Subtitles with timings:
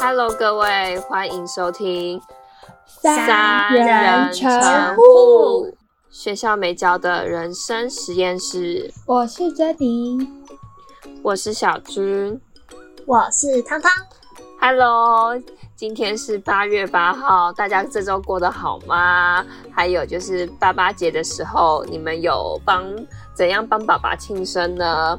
[0.00, 2.22] Hello，各位，欢迎收听
[2.86, 5.76] 三人成户
[6.08, 8.92] 学校没教的人生实验室。
[9.06, 10.28] 我是珍妮，
[11.22, 12.40] 我是小军。
[13.06, 13.90] 我是汤汤。
[14.60, 15.36] Hello，
[15.74, 19.44] 今天是八月八号，大家这周过得好吗？
[19.72, 22.84] 还有就是爸爸节的时候，你们有帮
[23.34, 25.18] 怎样帮爸爸庆生呢？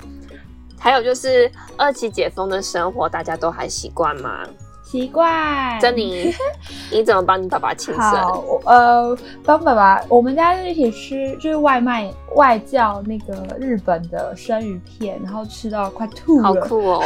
[0.80, 4.48] 还有就是二期解封的生活，大家都还习惯吗？
[4.90, 5.80] 习惯。
[5.80, 6.34] 珍妮，
[6.92, 9.16] 你怎么帮你爸爸庆好，呃，
[9.46, 17.04] 帮爸爸，我们家就一起吃，就是外卖外叫那个日本的生鱼片，然后吃到快吐了，好酷哦！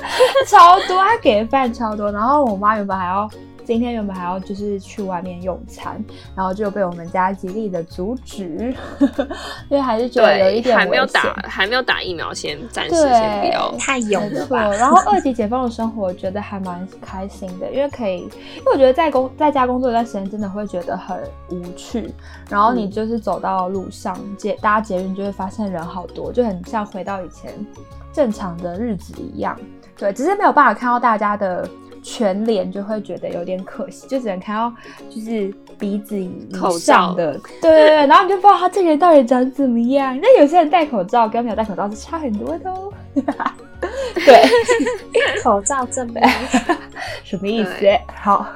[0.48, 2.10] 超多，他给的饭超多。
[2.10, 3.28] 然后我妈原本还要
[3.66, 6.02] 今天原本还要就是去外面用餐，
[6.36, 8.72] 然后就被我们家极力的阻止，
[9.68, 13.74] 因为还是觉得有一对，点还没有打，还没有打疫苗，先暂时先不要。
[13.78, 14.68] 太勇了吧？
[14.76, 21.20] 然后二级解放的生活，我觉得还蛮开心的，因为可以，因为我觉得在工在家工作一段时间，真的会觉得很
[21.50, 22.08] 无趣。
[22.48, 27.52] 然后你嗯就是走到路上捷搭捷运，就会发现人好多，就很像回到以前
[28.12, 29.58] 正常的日子一样。
[29.98, 31.68] 对，只是没有办法看到大家的
[32.08, 34.72] 全脸，就会觉得有点可惜，就只能看到
[35.10, 36.30] 就是鼻子以
[36.78, 40.16] 上的，对对对，然后你就不知道他这个人到底长怎么样。
[40.22, 42.92] 那有些人戴口罩跟没有戴口罩是差很多的哦。
[44.14, 46.22] 对，口罩正美。
[47.24, 47.70] 什么意思？
[48.14, 48.46] 好，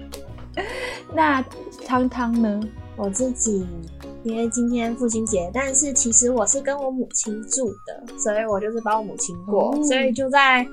[1.14, 1.42] 那
[1.86, 2.60] 汤汤呢？
[2.98, 3.66] 我自己
[4.22, 10.66] 因为今天父亲节，但是其实我是跟我母亲住的，所以我就是帮我母亲过，哦所以就在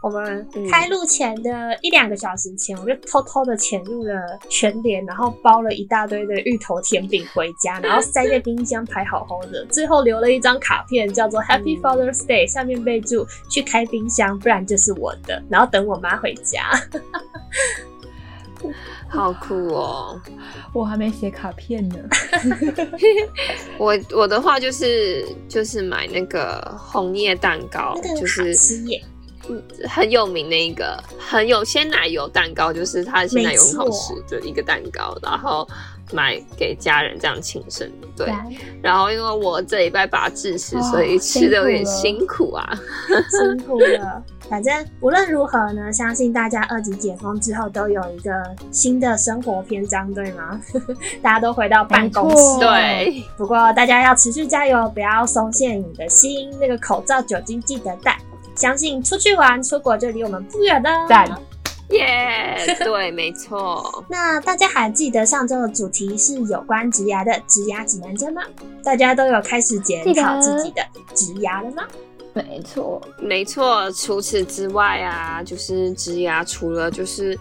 [0.00, 4.14] 我们开录前的一两个小时前，我就偷偷的潜入了
[4.48, 16.70] 全联，然后包了一大堆的芋头甜饼回家，然后塞在冰箱排好好的，最后留了一张卡片，叫做 Happy Father's Day，下面备注去开冰箱，不然就是我的，然后等我妈回家。
[19.08, 20.20] 好酷哦！
[20.72, 21.96] 我还没写卡片呢。
[23.76, 29.08] 我我的话就是就是买那个红叶蛋糕就是吃耶，嗯
[29.88, 35.66] 很有名的一个很有鲜奶油蛋糕，就是它的鲜奶油很好吃的一个蛋糕，然后
[36.12, 37.90] 买给家人这样庆生。
[38.16, 38.34] 对，对
[38.82, 42.68] 然后因为我这礼拜拔智齿，哦所以吃的有点辛辛苦啊。
[43.08, 44.22] 辛苦了。
[44.48, 48.32] 反正无论如何呢，相信大家二级解封之后都有一个
[48.72, 50.60] 新的生活篇章，对吗？
[51.22, 52.58] 大家都回到办公室。
[52.58, 56.50] 对，不过大家要持续加油，不要松懈你的心。
[56.60, 58.18] 那个口罩、酒精记得带。
[58.60, 60.90] 相信出去玩、出国就离我们不远了。
[61.08, 61.26] 赞
[61.88, 64.04] 耶、 对，没错。
[64.06, 68.42] 那大家还记得上周的主题是有关职牙的职牙指南针吗？
[68.84, 71.82] 大家都有开始检讨自己的职牙了吗？
[72.34, 77.36] 没错，没错，除此之外啊，就是职牙，除了就是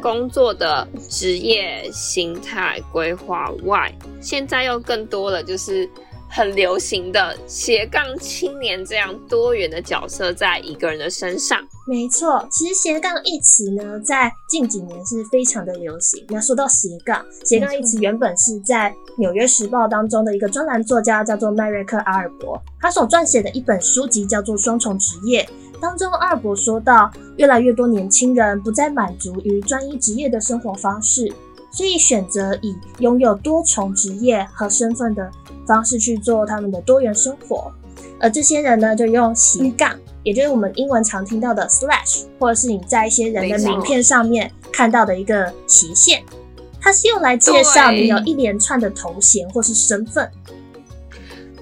[0.00, 5.86] 工作的职业形态规划外，现在又更多了，就是
[6.30, 11.58] 很流行的斜杠青年这样多元的角色在一个人的身上。
[11.86, 16.24] 没错，其实斜杠一词呢，在近几年是非常的流行。
[16.28, 25.42] 那说到斜杠，斜杠一词原本是在《纽约时报》当中的一个专栏作家叫做迈瑞克·阿尔伯，他所撰写的一本书籍叫做《双重职业》。
[25.80, 31.32] 当中，阿尔伯说到，越来越多年轻人不再满足于专一职业的生活方式，
[31.70, 35.30] 所以选择以拥有多重职业和身份的
[35.66, 37.72] 方式去做他们的多元生活。
[38.18, 46.22] 而这些人呢，就用斜杠，也就是我们英文常听到的 slash，或者是你在一些人的名片上面看到的一个斜线，
[46.80, 50.30] 它是用来介绍你有一连串的头衔或是身份。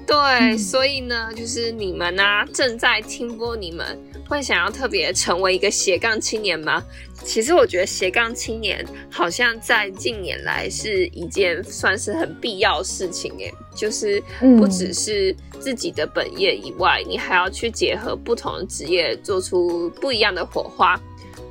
[0.05, 3.97] 对，嗯所以呢，就是你们啊，正在听播，你们
[4.29, 6.83] 会想要特别成为一个斜杠青年吗？
[7.25, 20.97] 其实我觉得斜杠青年好像在近年来是一件算是很必要的事情，诶，就是不嗯只是自己的本业以外，你还要去结合不同的职业，做出不一样的火花。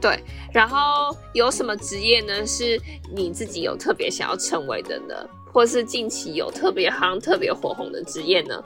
[0.00, 0.16] 对，
[0.52, 2.46] 然后有什么职业呢？
[2.46, 2.80] 是
[3.12, 5.14] 你自己有特别想要成为的呢？
[5.52, 8.62] 或是近期有特别夯、特别火红的职业呢？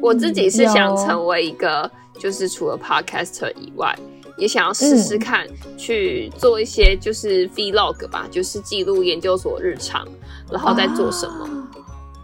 [0.00, 1.88] 我自己是想成为一个，
[2.18, 3.96] 就是除了 podcaster 以外，
[4.36, 10.06] 也想要试试嗯看去做一些就是 vlog 吧，就是记录研究所日常，
[10.50, 11.44] 然后在做什么。
[11.44, 11.68] 啊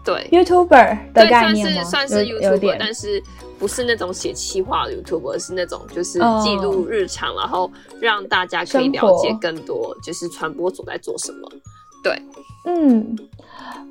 [0.01, 1.83] 对，YouTuber 的对，算概念吗？
[1.83, 3.21] 是算是 YouTuber，点但是
[3.59, 7.69] 不是那种写气话的 YouTuber，而是那种就是哦记录日常，然后
[7.99, 11.51] 让大家可以了解更多，就是传播组在做什么。
[12.03, 12.21] 对，
[12.65, 13.15] 嗯，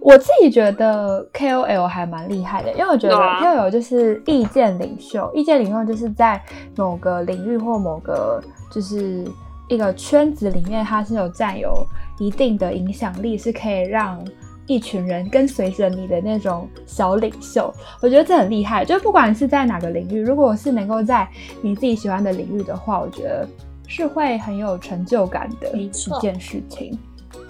[0.01, 6.43] 我自己觉得 KOL 还蛮厉害的，因为我觉得 KOL 就是意见领袖，意见领袖就是在
[6.77, 9.27] 某个领域或某个就是
[9.69, 11.87] 一个圈子里面，它是有占有
[12.19, 14.19] 一定的影响力，是可以让
[14.67, 17.73] 一群人跟随着你的那种小领袖。
[18.01, 21.29] 我觉得这很厉害，就不管是在哪个领域，如果是能够在
[21.61, 23.47] 你自己喜欢的领域的话，我觉得
[23.87, 25.89] 是会很有成就感的一
[26.21, 26.99] 件事情。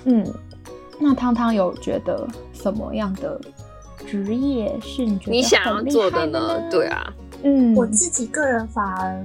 [0.04, 0.24] 嗯，
[0.98, 3.40] 那汤汤有觉得什么样的
[4.06, 6.68] 职业是你觉得你想要做的呢？
[6.70, 7.12] 对啊，
[7.42, 9.24] 嗯，我自己个人反而。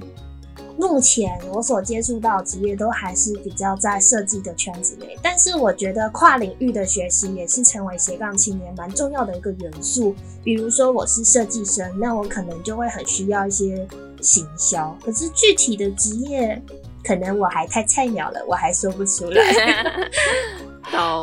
[0.76, 10.16] 目前我所接触到职业都还是比较在设计的圈子内，但是我觉得跨领域的学习也是成为斜杠青年蛮重要的一个元素。
[10.44, 13.88] 比如说我是设计生，那我可能就会很需要一些
[14.20, 16.60] 行销，可是具体的职业
[17.04, 19.42] 可能我还太菜鸟了，我还说不出来。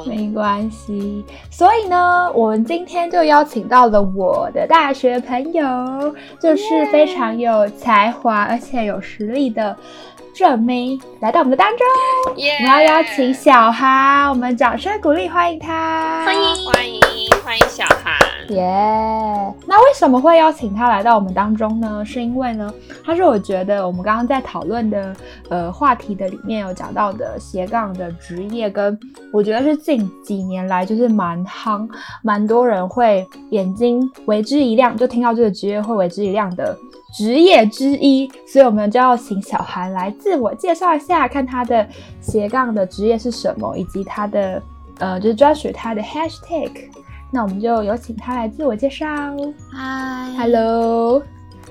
[0.07, 5.65] 没关系，所以呢，我们今天就邀请到了我的大学朋友，
[6.41, 9.77] 就是非常有才华而且有实力的
[10.35, 11.79] 正妹，来到我们的当中。
[12.35, 17.01] 我们要邀请小哈，我们掌声鼓励欢迎他，欢迎欢迎
[17.45, 18.30] 欢迎小韩。
[18.51, 19.55] 耶！
[19.67, 22.05] 那为什么会邀请他来到我们当中呢？
[22.05, 22.73] 是因为呢，
[23.05, 25.15] 他是我觉得我们刚刚在讨论的
[25.49, 28.99] 呃话题的里面有讲到的斜杠的职业，跟
[29.33, 31.89] 我觉得是近几年来就是蛮夯，
[32.23, 36.77] 蛮多人会眼睛为之一亮，就听到这个职业会为之一亮的
[37.15, 38.31] 职业之一。
[38.47, 41.87] 所以我们就要请小韩来自我介绍一下，看他的
[42.21, 44.63] 斜杠的职业是什么，以及他的
[44.99, 46.71] 呃就是专属他的 hashtag。
[47.33, 49.07] 那我们就有请他来自我介绍。
[49.71, 51.23] 嗨，Hello，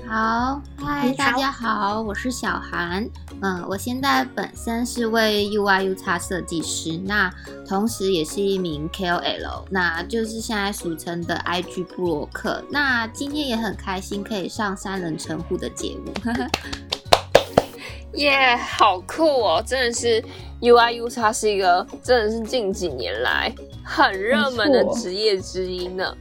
[0.08, 3.06] 好，嗨，大家好，我是小韩。
[3.42, 7.30] 嗯，我现在本身是位 UIUX 设计师，那
[7.68, 12.64] 同时也是一名 KOL，那就是现在俗称的 IG 布洛克。
[12.70, 16.10] 那今天也很开心可以上三人成虎的节目。
[18.14, 19.62] 耶，好酷哦！
[19.64, 20.22] 真的是
[20.60, 23.52] UIUX 是一个真的是近几年来。
[23.84, 26.16] 很热门的职业之一呢。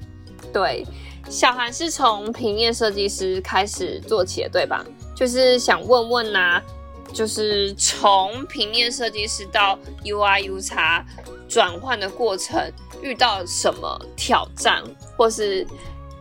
[0.53, 0.85] 对，
[1.29, 4.85] 小韩是从平面设计师开始做起的，对吧？
[5.15, 6.61] 就是想问问呐，
[7.13, 11.03] 就是从平面设计师到 UIUX
[11.47, 12.71] 转换的过程，
[13.01, 14.83] 遇到什么挑战，
[15.17, 15.67] 或是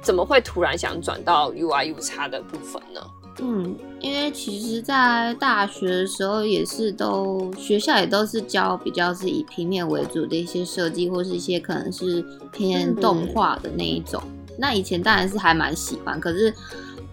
[0.03, 3.00] 怎么会突然想转到 UIUX 的部分呢？
[3.40, 14.20] 嗯，因为其实，在大学的时候也是都学校也都是教比较是以平面为主的一些设计，或是一些可能是偏动画的那一种。
[14.58, 16.52] 那以前当然是还蛮喜欢，可是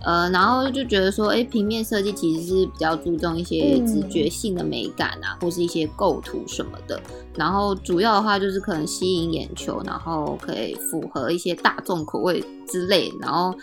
[0.03, 6.99] 呃，然后就觉得说，哎，平面设计其实是比较注重一些直觉性的美感啊，或是一些构图什么的。
[7.35, 13.53] 然后主要的话就是可能吸引眼球，然后可以符合一些大众口味之类，然后。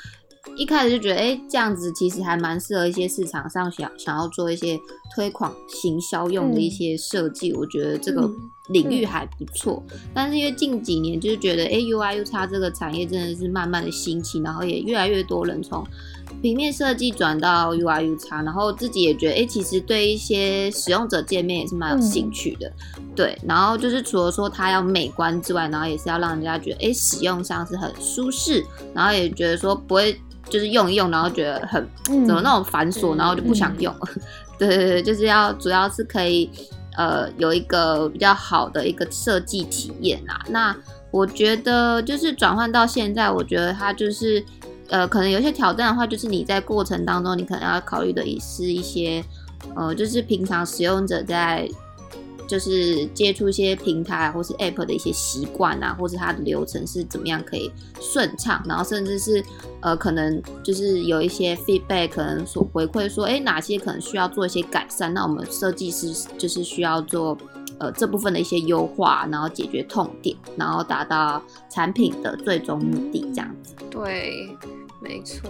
[0.57, 4.79] 一开始就觉得，哎，这样子其实还蛮适合一些市场上想想要做一些
[5.15, 8.29] 推广行销用的一些设计，我觉得这个
[8.69, 9.83] 领域还不错。
[10.13, 15.87] 但是因为近几年就是觉得，哎，UIUX 这个产业真的是慢慢的兴起，然后也越来越多人从
[16.43, 22.71] 平面设计转到 UIUX，然后自己也觉得，哎，其实对一些使用者界面也是蛮有兴趣的。
[23.15, 30.21] 对，然后就是除了说它要美观之外，然后也是要让人家觉得，哎，使用上是很舒适，然后也觉得说不会。
[30.49, 31.87] 就是用一用，然后觉得很
[32.27, 33.95] 怎么那种繁琐，然后就不想用。
[34.59, 36.51] 对对对，就是要主要是可以
[36.97, 40.41] 呃有一个比较好的一个设计体验啊。
[40.49, 40.77] 那
[41.11, 44.45] 我觉得就是转换到现在，我觉得它就是
[44.89, 49.25] 呃可能有些挑战的话，就是你在过程当中，你可能要考虑的也是一些
[49.75, 51.69] 呃就是平常使用者在。
[52.53, 59.43] 就是接触一些平台或是 App 的一些习惯啊，或是它的流程是怎么样可以顺畅，然后甚至是
[59.81, 67.39] 呃可能就是有一些 feedback 可能所回馈说，哎哪些可能需要做一些改善，那我们设计师就是需要做
[67.79, 73.73] 呃这部分的一些优化，然后解决痛点，然后达到产品的最终目的这样子。
[73.91, 74.55] 对，
[75.01, 75.49] 没错。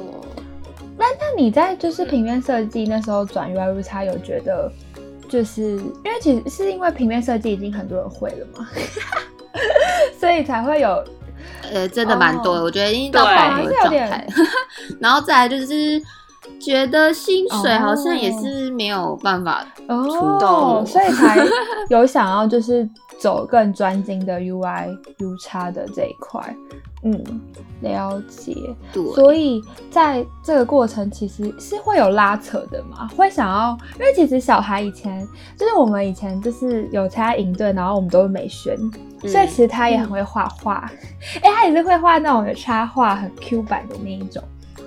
[0.97, 4.73] 那那你在就是平面设计那时候转 UI 入差有觉得？
[5.33, 8.69] 就是因为其实是因为平面设计已经很多人会了嘛，
[10.21, 11.03] 所以才会有，
[11.73, 12.62] 呃，真的蛮多的。
[12.62, 14.27] 我觉得已经到饱和状态，
[15.01, 15.99] 然后再来就是
[16.61, 21.39] 觉得薪水好像也是没有办法出动，所以才
[21.89, 22.87] 有想要就是
[23.19, 26.54] 走更专精的 UI U 叉的这一块。
[27.04, 27.40] 嗯，
[27.81, 28.57] 了解。
[28.92, 35.26] 对，所以在这个过程其实是会有拉扯的嘛，会想要，因为其实小孩以前
[35.57, 38.76] 就是我们以前就是有参加营队，然后我们都是美宣，
[39.23, 40.88] 所以其实他也很会画画。
[41.42, 44.40] 哎，他也是会画那种插画很 Q 版的那一种。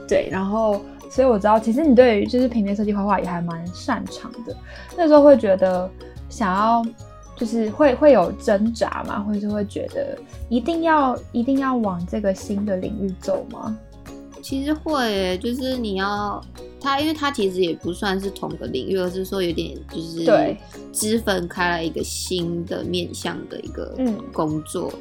[0.07, 0.79] 对，然后
[1.09, 4.55] 所以我知道，其实你对于就是平面设计画画也还蛮擅长的。
[4.95, 5.89] 那时候会觉得，
[6.29, 6.85] 想要，
[7.35, 9.19] 就是会会有挣扎吗？
[9.21, 10.17] 或者是会觉得
[10.49, 13.77] 一定要一定要往这个新的领域走吗？
[14.41, 16.39] 其实会，就是你要
[16.79, 20.55] 它，因为它其实也不算是同个领域，而是说有点就是对
[20.93, 24.91] 支分开了一个新的面向的一个嗯工作。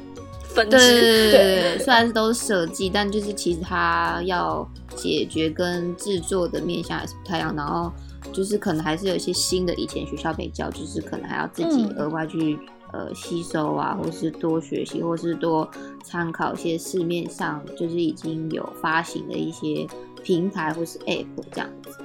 [0.47, 7.91] 分对对支，对对对对，虽然都是设计，但就是其实它要解决跟制作的面向还是不太一样，然后
[8.33, 12.59] 就是可能还是有一些新的以前学校没教，就是可能还要自己嗯额外去、
[12.91, 15.69] 呃吸收啊，或是多学习，或是多
[16.03, 19.87] 参考一些市面上就是已经有发行的一些
[20.23, 21.97] 平台或是 App 这样子。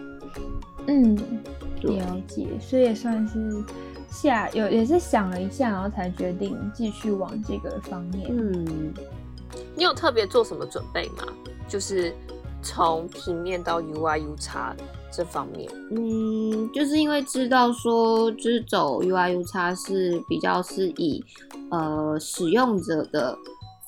[0.86, 1.16] 嗯，
[1.80, 3.62] 对了解，所以也算是
[4.08, 8.26] 下有也是想了一下，然后才决定继续往这个方面。
[8.28, 8.92] 嗯，
[9.76, 11.24] 你有特别做什么准备吗？
[11.68, 12.12] 就是
[12.62, 14.74] 从平面到 UI U 叉
[15.12, 15.71] 这方面。
[15.90, 21.25] 嗯，就是因为知道说，就是走 UI U 叉是比较是以
[21.71, 23.37] 呃使用者的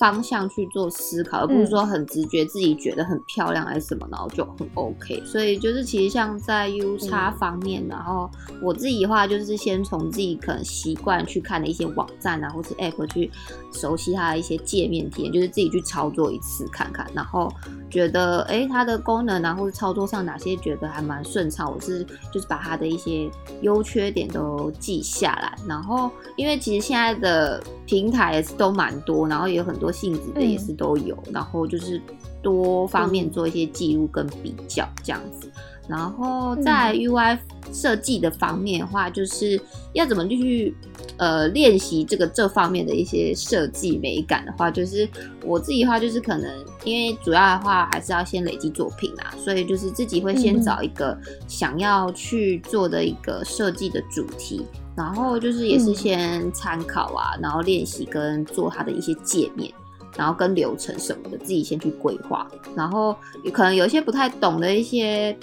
[0.03, 5.23] 方向去做思考，而不是说很直觉自己觉得很漂亮还是什么，然后就很 OK。
[5.25, 8.29] 所以就是其实像在 U 叉嗯方面，然后
[8.61, 13.31] 我自己的话就是先从自己可能习惯去看的一些网站啊，或是 App 去
[13.73, 17.49] 熟悉它的一些界面体验，就是自己去操作一次看看，然后
[17.89, 23.31] 觉得哎、诶它的功能啊，或者操作上哪些觉得还蛮顺畅，我是就是把它的一些
[23.61, 25.57] 优缺点都记下来。
[25.69, 32.01] 然后因为其实现在的平台也是都蛮多，然后也有很多性质的也是都有，然后就是
[32.41, 35.47] 多方面做一些记录跟比较这样子。
[35.87, 37.37] 然后在 UI
[37.71, 39.61] 设计的方面的话，就是
[39.93, 40.75] 要怎么去
[41.19, 45.07] 呃练习这个这方面的一些设计美感的话，就是
[45.45, 46.51] 我自己的话，就是可能
[46.85, 51.15] 因为主要的话还是要先累积作品啦，所以就是自己会先找一个
[51.47, 54.65] 想要去做的一个设计的主题。
[54.95, 59.73] 然后就是也是嗯先参考啊，然后练习跟做它的一些界面，
[60.17, 62.47] 然后跟流程什么的，自己先去规划。
[62.77, 65.37] 然后有可能有一些不太懂的一些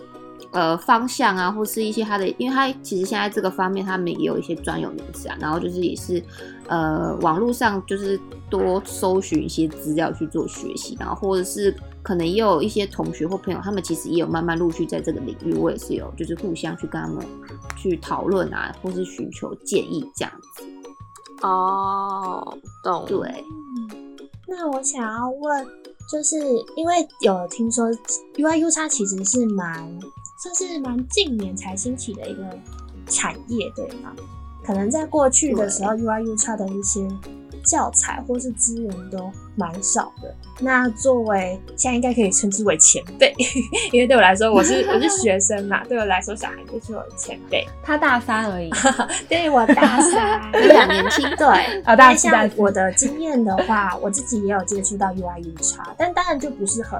[0.51, 6.23] 呃方向啊，或是一些它的，因为它其实现在这个方面他们也有一些专有名词啊，然后就是也是
[6.67, 11.75] 呃网络上就是多搜寻一些资料去做学习，然后或者是
[12.09, 17.23] 可能也有一些同学或朋友，他们其实也有慢慢陆续在这个领域，我也是有就是互相去跟他们
[17.77, 20.63] 去讨论啊，或是寻求建议这样子。
[21.43, 23.05] 哦，懂。
[23.05, 23.45] 对，
[24.47, 25.67] 那我想要问，
[26.11, 26.35] 就是
[26.75, 27.85] 因为有听说
[28.33, 29.87] UI U 叉其实是蛮
[30.41, 32.43] 算是蛮近年才兴起的一个
[33.05, 34.15] 产业，对吗？
[34.65, 37.07] 可能在过去的时候，UI U 叉的一些
[37.69, 40.33] 教材或是资源都蛮少的。
[40.59, 43.33] 那作为现在应该可以称之为前辈，
[43.93, 47.65] 因为对我来说，我是我是学生嘛，对我来说，小孩就是我的前辈。
[47.83, 48.69] 他大三而已，
[49.29, 51.29] 对我大三， 你很年轻。
[51.37, 51.47] 对，
[51.83, 56.99] 啊大因为四大四像我的经验的话，我自己也有接触到 UI U 叉，但当然就不是很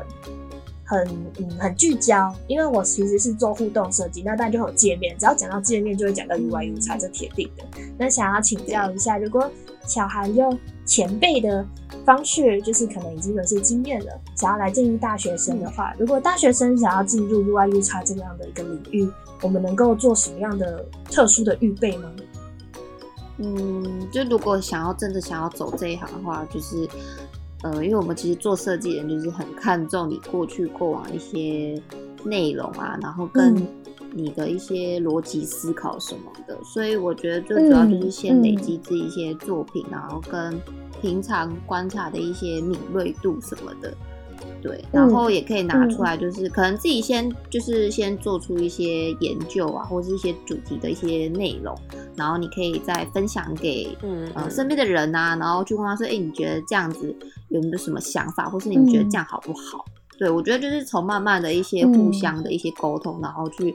[0.85, 1.05] 很
[1.37, 7.63] 嗯很聚焦，因为我其实是做互动设计，那当然就会有界面，只要讲到界面就会讲到 UI U 叉，这铁定的。
[7.97, 9.51] 那想要请教一下，如果
[9.85, 11.65] 小孩用前辈的
[12.05, 19.09] 方式，就是可能已经有些经验了，想要来建议大学生的话，如果大学生想要进入 UI U 叉这样的一个领域，
[19.41, 22.11] 我们能够做什么样的特殊的预备吗？
[23.37, 26.87] 嗯，就如果想要真的想要走这一行的话，就是
[27.63, 31.81] 呃，因为我们其实做设计人就是很看重你过去过往一些
[32.23, 33.67] 内容啊，然后跟嗯
[34.13, 40.59] 你的一些逻辑思考什么的，所以我觉得最主要就是先累积自己一些作品，然后跟
[41.01, 43.93] 平常观察的一些敏锐度什么的。
[44.61, 51.73] 对，然后也可以拿出来，就是、可能自己先就是先做出一些研究啊，或是一些主题的一些内容，
[52.15, 57.15] 然后你可以再分享给嗯呃身边的人啊，然后去问他说，哎、你觉得这样子
[57.47, 59.85] 有没有什么想法，或是你觉得这样好不好？
[60.17, 63.73] 对我觉得就是从慢慢的一些互相的一些沟通，然后去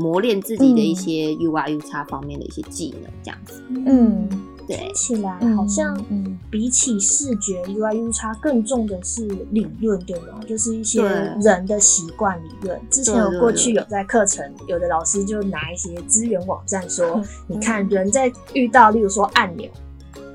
[0.00, 3.62] 磨练自己的一些 UI、U 叉方面的一些技能，这样子。
[3.68, 4.28] 嗯，
[4.66, 4.76] 对。
[4.76, 6.38] 听，起来嗯好像嗯。
[6.50, 10.40] 比起视觉 UI U 叉更重的是理论，对吗？
[10.48, 12.80] 就是一些人的习惯理论。
[12.90, 19.70] 之前对对有过去有在课程，有的老师就拿一些资源网站说，你看人在遇到，例如说按钮，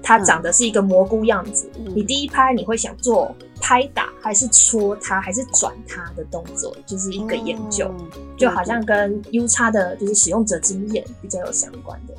[0.02, 1.92] 它长得是一个蘑菇样子，嗯。
[1.96, 7.96] 你第一拍你会想做拍打，还是戳它，还是转它的动作，就是一个研究，哦
[8.38, 12.14] 就好像跟 U 叉的就是使用者经验比较有相关的。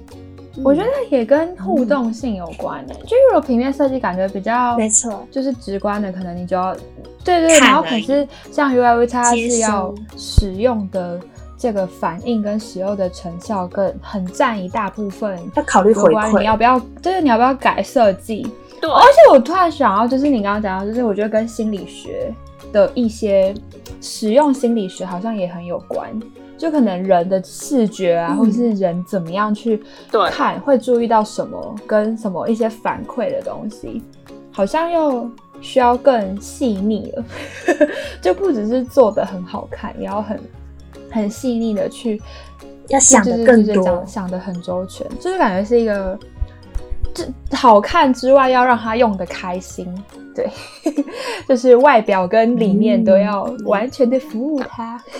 [0.64, 6.74] 我觉得也跟互动性有关的、就如果平面设计感觉比较没错，就是直观的，可能你就要
[7.22, 11.20] 对对，然后可是像 UI U 叉接是要使用的
[11.58, 15.38] 这个反应跟使用的成效，更很占一大部分。
[15.54, 16.56] 要考虑关你要。
[16.56, 18.46] 不要，就是你要不要改设计，
[18.80, 22.32] 对，而且我突然想到，就是你刚刚讲到，就是我觉得跟心理学
[22.72, 23.54] 的一些
[24.00, 26.10] 使用心理学好像也很有关。
[26.58, 29.82] 就可能人的视觉啊，嗯或者是人怎么样去
[30.30, 34.02] 看，会注意到什么，跟什么一些反馈的东西，
[34.50, 35.30] 好像又
[35.60, 37.24] 需要更细腻了。
[38.22, 40.40] 就不只是做的很好看，也要很
[41.10, 42.18] 很细腻的去
[42.88, 46.18] 要想的更多想的很周全，就是感觉是一个，
[47.16, 49.90] 这好看之外，要让他用的开心，
[50.36, 50.48] 对，
[51.48, 55.02] 就是外表跟里面都要完全的服务他。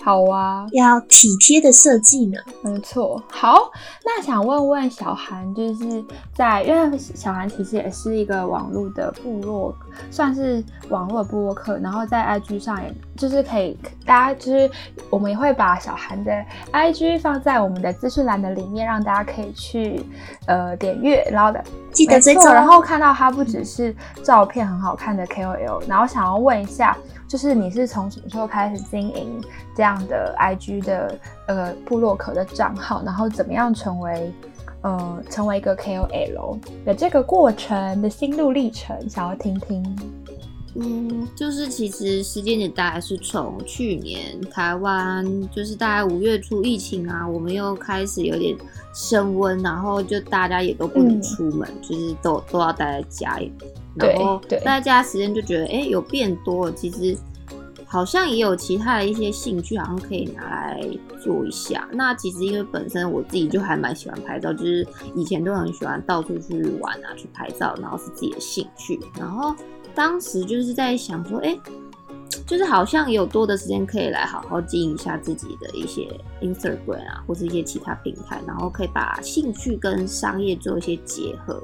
[0.00, 2.38] 好啊，要体贴的设计呢。
[2.62, 3.22] 没错。
[3.30, 3.70] 好，
[4.04, 6.02] 那想问问小韩，就是
[6.32, 9.74] 在因为小韩其实也是一个网络的部落，
[10.10, 13.76] 算是网络的部落客，然后在 IG 上也就是可以，
[14.06, 14.70] 大家就是
[15.10, 16.32] 我们也会把小韩的
[16.72, 20.00] IG 放在我们的资讯栏的里面，让大家可以去
[20.46, 21.62] 呃点阅，然后的
[21.98, 29.42] 记得追踪哦，没错然后看到他不只是照片很好看的 KOL，然后想要问一下，就是你是从什么时候开始经营
[29.74, 34.32] 这样的 IG 的呃部落格的账号，然后怎么样成为
[34.82, 39.84] 呃成为一个 KOL 的这个过程的心路历程，想要听听。
[40.80, 48.56] 嗯，就是其实时间点大概是从去年台湾，就是大概五月初疫情啊，我们又开始有点
[48.94, 53.52] 升温，然后就大家也都不能嗯出门，就是都都要待在家里，
[53.96, 57.16] 然后待在家时间就觉得哎、诶有变多了，其实
[57.84, 60.80] 好像也有其他的一些兴趣，好像可以拿来
[61.20, 61.88] 做一下。
[61.92, 69.00] 那其实因为本身我自己就还蛮喜欢拍照，就是以前都很喜欢到处去玩啊，去拍照，然后是自己的兴趣。
[69.18, 69.54] 然后
[69.98, 71.58] 当时就是在想说，哎、
[72.46, 76.08] 就是好像有多的时间可以来好好经营一下自己的一些
[76.40, 81.60] Instagram 啊，或是一些其他平台，然后可以把兴趣跟商业做一些结合。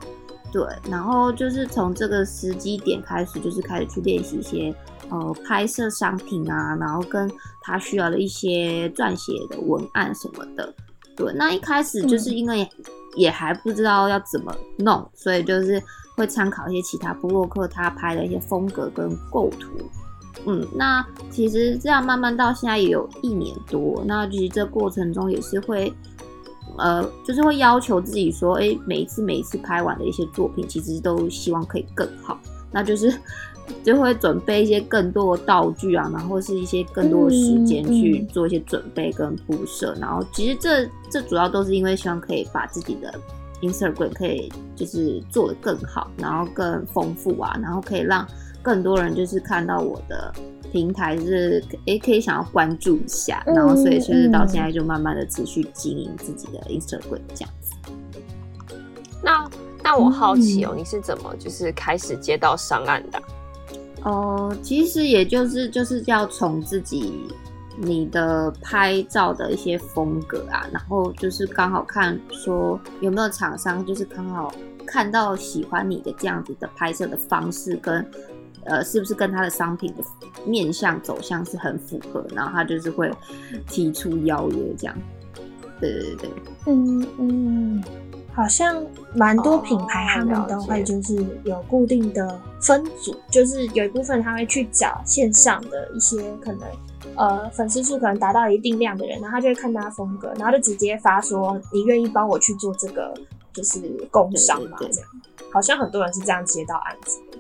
[0.50, 4.74] 对，然后就是从这个时机点开始，就是开始去练习一些
[5.10, 7.30] 呃拍摄商品啊，然后跟
[7.62, 10.74] 他需要的一些撰写的文案什么的。
[11.14, 12.68] 对，那一开始就是因为
[13.14, 15.80] 也还不知道要怎么弄，所以就是
[16.16, 19.68] 会参考一些其他布洛克他拍的一些风格跟构图。
[20.46, 25.90] 嗯，那其实这样慢慢到现在也有一年多，那其实这过程中也是会，
[26.76, 32.38] 呃，就是会要求自己说，哎、每一次每一次拍完的一些作品，其实都希望可以更好，
[32.70, 33.14] 那就是
[33.82, 38.26] 就会准备一些更多的道具啊，然后是一些更多的时间嗯去嗯。
[38.26, 43.14] 做一些准备跟铺设，然后其实这这主要都是因为希望可以把自己的
[43.68, 48.26] Instagram 可以就是做得更好，然后更丰富啊，然后可以让
[48.62, 50.32] 更多人就是看到我的
[50.72, 57.72] 平台是诶可以想要关注一下，嗯然后所以就是到嗯现在就慢慢的持续经营自己的 Instagram 这样子。
[59.22, 59.50] 那
[59.82, 64.10] 那我好奇哦，嗯你是怎么就是开始接到商案的啊？
[64.10, 67.26] 哦，其实也就是就是要从自己
[67.76, 74.52] 你的拍照的一些风格啊，然后就是刚好看说有没有厂商就是刚好
[74.86, 78.04] 看到喜欢你的这样子的拍摄的方式跟。
[78.66, 80.02] 呃，是不是跟他的商品的
[80.46, 82.24] 面向走向是很符合？
[82.34, 83.12] 然后他就是会
[83.68, 84.96] 提出邀约这样。
[85.78, 86.30] 对对对，
[86.64, 87.84] 嗯嗯，
[88.32, 88.82] 好像
[89.14, 96.62] 蛮多品牌他们都会就是有固定的分组，就是有一部分他会去找线上的一些可能
[97.16, 103.12] 呃粉丝数可能达到一定量的人，然后他就会看他风格，然后就直接发说你愿意帮我去做这个
[103.52, 105.08] 就是工商嘛这样。
[105.52, 107.20] 好像很多人是这样接到案子。
[107.30, 107.38] 的，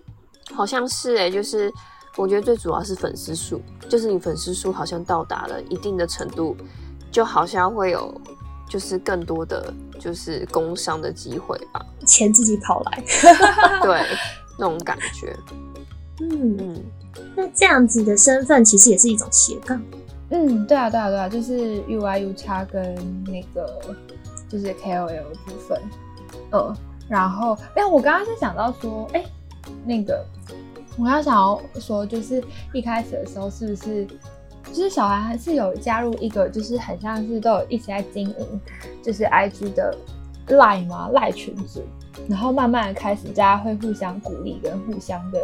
[0.54, 1.72] 好像是哎、就是
[2.16, 6.56] 我觉得最主要是粉丝数，就是你粉丝数好像到达了一定的程度，
[7.10, 8.14] 就好像会有
[8.68, 13.02] 就是更多的就是工商的机会吧，钱自己跑来。
[13.82, 14.00] 对，
[14.56, 15.36] 那种感觉，
[16.20, 16.84] 嗯，嗯，
[17.36, 19.80] 那这样子的身份其实也是一种斜杠。
[20.30, 23.80] 嗯，对啊，对啊，对啊，就是 UI U 叉跟那个
[24.48, 25.80] 就是 KOL 部分，
[26.52, 26.76] 嗯，
[27.08, 29.24] 然后，哎，我刚刚是想到说，哎，
[29.84, 30.24] 那个
[30.96, 34.06] 我刚想要说，就是一开始的时候是不是，
[34.72, 38.60] 就是小韩还是有加入一个，就是很像是都有一起在经营，
[39.02, 39.96] 就是 IG 的
[40.48, 41.82] 赖嘛赖群组，
[42.28, 45.38] 然后慢慢的开始大家会互相鼓励跟互相的，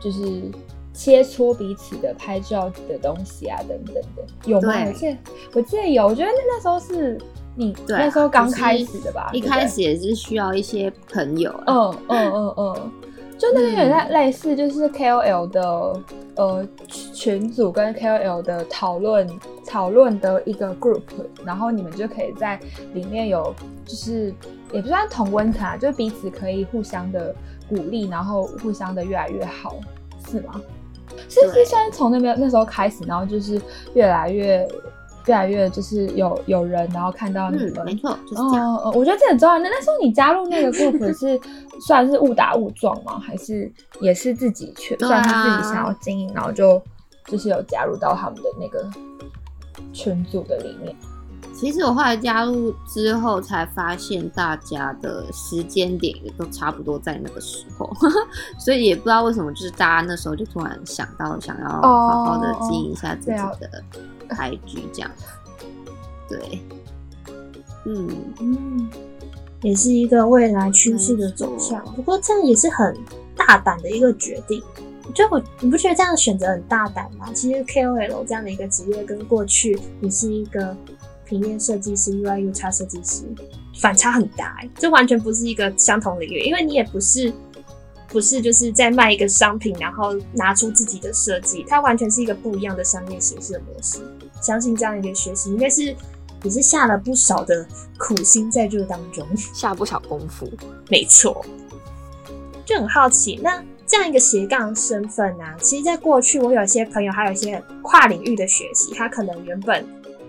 [0.00, 0.50] 就是
[0.98, 4.72] 切磋彼此的拍照的东西啊等等的，有吗？
[4.72, 5.16] 对我记得
[5.52, 7.16] 我记得有，我觉得那那时候是
[7.54, 9.30] 你那时候刚开始的吧？
[9.32, 12.92] 一开始也是需要一些朋友啊，嗯嗯嗯嗯，
[13.38, 16.02] 就那个有点类似，就是 KOL 的
[16.34, 19.28] 呃群组跟 KOL 的讨论
[19.64, 21.02] 讨论的一个 group，
[21.44, 22.58] 然后你们就可以在
[22.92, 23.54] 里面有
[23.86, 24.34] 就是
[24.72, 27.32] 也不算同温层，就彼此可以互相的
[27.68, 29.76] 鼓励，然后互相的越来越好，
[30.28, 30.60] 是吗？
[31.28, 33.60] 是是，算是从那边那时候开始，然后就是
[33.94, 34.66] 越来越。
[35.26, 38.74] 越来越就是有有人，然后看到你们，没错，就是这样。
[38.94, 39.58] 我觉得这很重要。
[39.58, 41.38] 那那时候你加入那个 group 是
[41.86, 43.20] 算是误打误撞吗？
[43.20, 46.80] 还是也是自己去，算是自己想要经营，然后就
[47.26, 48.88] 就是有加入到他们的那个
[49.92, 50.96] 群组的里面。
[51.58, 57.90] 其实我后来加入之后，才发现大家的时间点也都差不多在那个时候，
[58.58, 63.82] 所以也不知道为什么，就是大家那时候就突然想到想要好好的经营一下自己的。
[64.30, 65.10] 开局这样，
[66.28, 66.60] 对，
[67.86, 68.06] 嗯
[68.40, 68.90] 嗯，
[69.62, 71.82] 也是一个未来趋势的走向。
[71.94, 72.94] 不过这样也是很
[73.34, 74.62] 大胆的一个决定。
[75.14, 77.32] 就我，你不觉得这样选择很大胆吗？
[77.32, 80.76] 其实 KOL 这样的一个职业，跟过去你是一个
[81.28, 83.24] 平面设计师、UI、UX 设计师，
[83.80, 84.56] 反差很大。
[84.60, 87.32] 哎，这完全不是一个相同领域，因为你也不是。
[88.10, 93.98] 不是就是在卖一个商品，然后拿出自己的设计，它完全是一个不一样的商业形式的模式。
[94.40, 95.94] 相信这样一个学习，应该是
[96.42, 97.66] 也是下了不少的
[97.98, 100.50] 苦心在这当中，下不少功夫。
[100.88, 101.44] 没错，
[102.64, 105.44] 就很好奇，那这样一个斜杠身份呢？
[105.60, 109.86] 其实，在过去我有一些朋友，还有一些跨领域的学习，他可能原本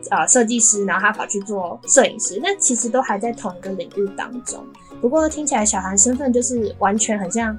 [0.09, 4.65] 呃设计师，然后他跑去做摄影师，那其实都还在同一个领域当中。
[5.01, 7.57] 不过听起来小韩身份就是完全很像，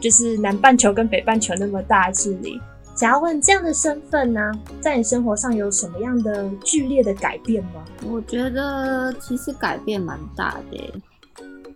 [0.00, 2.60] 就是南半球跟北半球那么大距离。
[2.94, 4.40] 想要问这样的身份呢，
[4.80, 7.84] 在你生活上有什么样的剧烈的改变吗？
[8.08, 10.94] 我觉得其实改变蛮大的。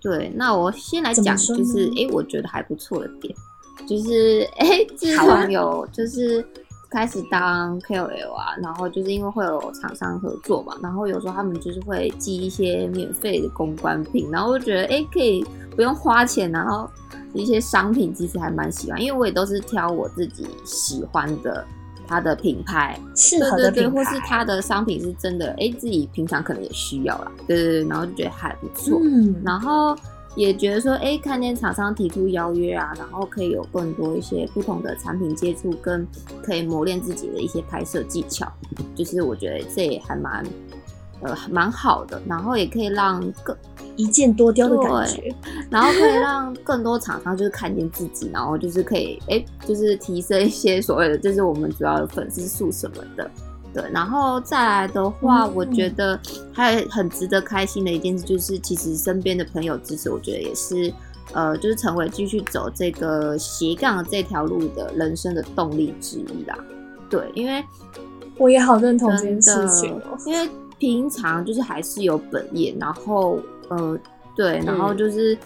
[0.01, 3.35] 对，那我先来讲，就是哎，我觉得还不错的点，
[3.87, 6.45] 就是哎，自从 有就是。
[6.91, 16.91] 开始当 KOL 啊，然后就是因为会有厂商合作嘛，然后有时候他们就是会寄一些免费的公关品，然后我就觉得哎，可以不用花钱，然后
[17.33, 21.65] 一些商品其实还蛮喜欢，因为我也都是挑我自己喜欢的，
[22.09, 22.99] 它的品牌。
[23.15, 29.97] 适合的品牌，或是它的商品是真的哎，自己平常可能也需要啦，对对对，然后就觉得还不错，嗯，然后。
[30.37, 36.07] 也觉得说，哎，看见厂商提出邀约啊，然后可以有更多一些不同的产品接触，跟
[36.43, 38.51] 可以磨练自己的一些拍摄技巧，
[38.95, 40.45] 就是我觉得这也还蛮，
[41.21, 42.23] 呃，蛮好的。
[42.27, 43.57] 然后也可以让更
[43.97, 45.35] 一箭多雕的感觉，
[45.69, 53.29] 然后可以让更多厂商就是看见自己，然后就是可以，哎，就是提升一些所谓的，就是我们主要的粉丝数什么的。
[53.73, 56.19] 对，然后再来的话，我觉得
[56.53, 60.93] 还很值得开心的一件事，就是其实身边的朋友支持，我觉得也是，
[61.33, 66.59] 呃，就是成为继续走这个斜杠这条路的人生的动力之一啦。
[67.09, 67.65] 对，因为
[68.37, 73.99] 我也好认同这件事情，因为平常就是还是有本业，然后呃，
[74.35, 75.37] 对，然后就是。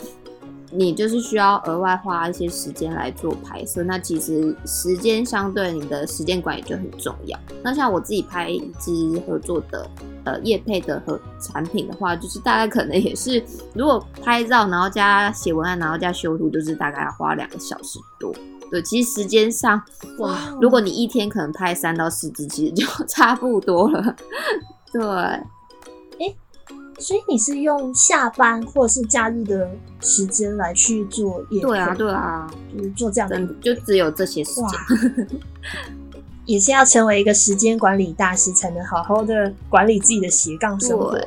[0.76, 7.38] 你就是需要额外花一些时间来做拍摄，那其实时间相对你的时间管理就很重要。
[7.62, 8.90] 那像我自己拍一支
[9.26, 9.88] 合作的
[10.24, 18.34] 呃叶配的和产品的话，就是大概可能也是如果拍照，然后加写文案，然后加修图，就是大概要花两个小时多。
[18.70, 19.80] 对，其实时间上
[20.18, 24.16] 哇，如果你一天可能拍三到四支，其实就 差不多了。
[24.92, 25.00] 对。
[26.98, 35.40] 所以你是用下班或者是假日的时间来去做业对啊，对啊，就是做这样的，就只有这些时间。
[36.46, 41.26] 也是要成为一个时间管理大师，才能好好的管理自己的斜杠生活的。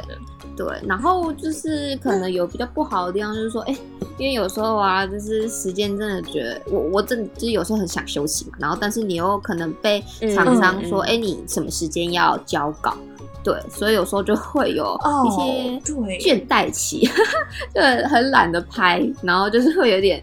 [0.56, 3.76] 对，然后就是可能有比较不好的地方，就是说，哎，
[4.18, 10.04] 因为有时候啊，就是时间真的觉得，我我真的就是有时候很想休息嘛，然后但是你又可能被
[10.36, 12.96] 厂商说，哎，你什么时间要交稿？
[13.48, 15.80] 对，所以有时候就会有一些
[16.20, 17.10] 倦怠期，
[17.74, 20.22] 就很懒得拍，然后就是会有点，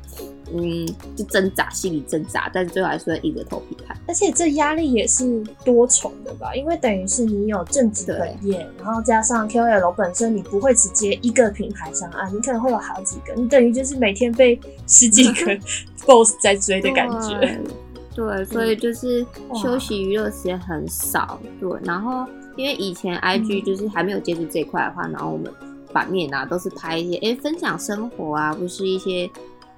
[0.53, 3.97] 嗯，就挣扎，心里挣扎，但是最后还是会硬着头皮拍。
[4.07, 6.55] 而且这压力也是多重的吧？
[6.55, 15.59] 因为等于是你有正职本业，然后加上 KOL 本身，你不会直接一个品牌上啊，你可能会有好几个，你等于就是每天被十几个
[16.05, 17.59] boss 在追的感觉。
[18.15, 19.27] 对，所以就是
[19.63, 21.41] 休息娱乐时间很少。
[21.59, 22.27] 对，然后。
[22.57, 25.53] 因为以前 I G 就是还没有接触这块的话，然后我们
[25.93, 29.31] 版面啊都是拍一些哎分享生活啊，不是一些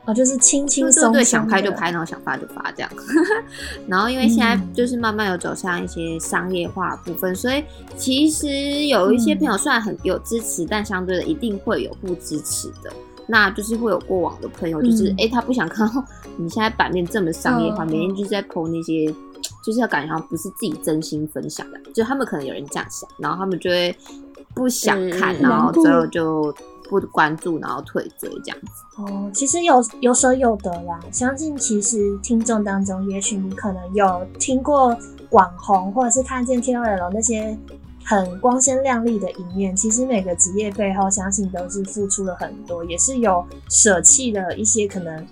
[0.06, 2.90] 哦就是轻轻松松想拍就拍，然后想发就发这样。
[3.88, 7.62] 然后因为现在就是慢慢有走向一些商业化部分，所以
[7.96, 12.92] 其实有一些朋友虽然很有支持，但相对的一定会有不支持的。
[13.28, 15.14] 那就是会有过往的朋友，就是嗯。
[15.18, 16.04] 哎、诶他不想看到
[16.38, 19.12] 你现在版面这么商业化，嗯每天就是在 PO 那些，
[19.64, 23.96] 就是要感觉好像不是自己真心分享的，就他们可能有人这样想，然后他们就会
[24.54, 26.54] 不想看，嗯然后最后就
[26.88, 29.02] 不关注，然后退追这样子。
[29.02, 30.98] 哦，其实有有舍有得啦。
[31.12, 34.96] 相信其实听众当中，也许你可能有听过
[35.30, 37.58] 网红，或者是看见 KOL 那些
[38.04, 39.74] 很光鲜亮丽的一面。
[39.74, 45.26] 其实每个职业背后，相信都是付出了很多，也是有舍弃了一些可能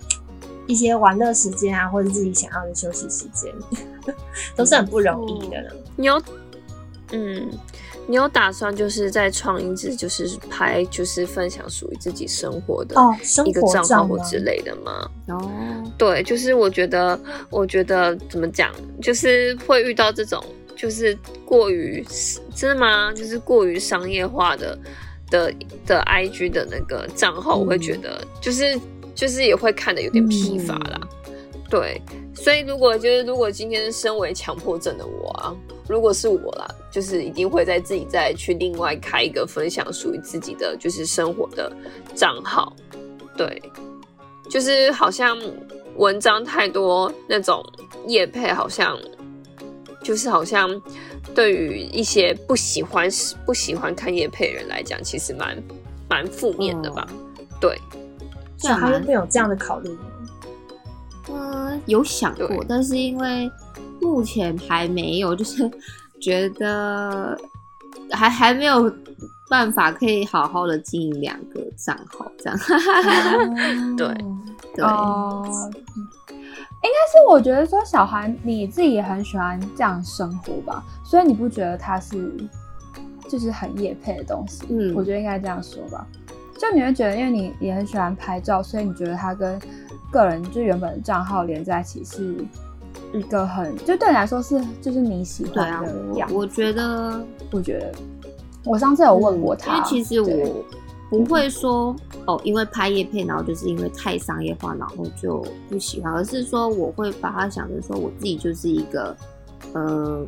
[0.67, 3.53] 一些玩乐时间啊，或者自己想要的休息时间，
[4.57, 5.69] 都是很不容易的呢。
[5.97, 6.23] 你有，
[7.13, 7.51] 嗯，
[8.07, 14.19] 你有打算就是在创一支就是拍就是分享属于自己生活的哦，一个账号或？
[14.21, 15.09] 之类的吗？
[15.29, 15.51] 哦，
[15.99, 17.19] 对，就是我觉得，
[17.51, 18.73] 我觉得怎么讲，
[19.03, 20.43] 就是会遇到这种，
[20.75, 22.05] 就是过于
[22.55, 23.13] 真的吗？
[23.13, 24.79] 就是过于商业化的
[25.31, 25.53] 的
[25.87, 28.79] 的 IG 的那个账号，我会觉得就是
[29.15, 31.01] 就是也会看的有点疲乏啦。
[31.71, 32.01] 对，
[32.35, 35.57] 所以如果就是如果今天身为强迫症的我啊，
[35.89, 41.73] 如果是我啦，就是一定会在自己再去另外开一个分享属于自己的就是生活的
[42.15, 42.77] 账号。
[43.37, 43.61] 对，
[44.49, 45.37] 就是好像
[45.97, 47.65] 文章太多那种
[48.07, 48.97] 夜配，好像
[50.03, 50.81] 就是好像
[51.35, 53.09] 对于一些不喜欢
[53.45, 55.61] 不喜欢看夜配的人来讲，其实蛮
[56.09, 57.09] 蛮负面的吧？
[57.61, 57.77] 对，
[58.69, 59.99] 小孩有没有这样的考虑吗？
[61.31, 63.51] 嗯，有想过，但是因为
[64.01, 65.71] 目前还没有，就是
[66.21, 67.39] 觉得
[68.11, 68.93] 还还没有
[69.49, 72.59] 办法可以好好的经营两个账号，这样。
[73.97, 74.07] 对
[74.75, 74.85] 对，
[76.85, 82.35] 应该是我觉得说小韩你自己也很喜欢这样生活吧，所以你不觉得它是
[83.29, 84.65] 就是很夜配的东西？
[84.69, 86.07] 嗯我觉得应该这样说吧。
[86.71, 89.61] 就你会觉得，因为你也很喜欢拍照，所以你觉得它跟
[90.11, 92.35] 个人就原本的账号连在一起是
[93.13, 96.33] 一个很就对你来说是就是你喜欢的，样啊。
[96.33, 97.23] 我我觉得
[97.53, 97.93] 我觉得
[98.65, 100.21] 我上次有问过他，嗯因为其实
[101.11, 101.95] 我不会说
[102.27, 109.15] 哦，因为拍叶片，然后就是因为太商业化，然后就不喜欢，而是说我会把它想成说我自己就是一个，
[109.75, 110.27] 呃，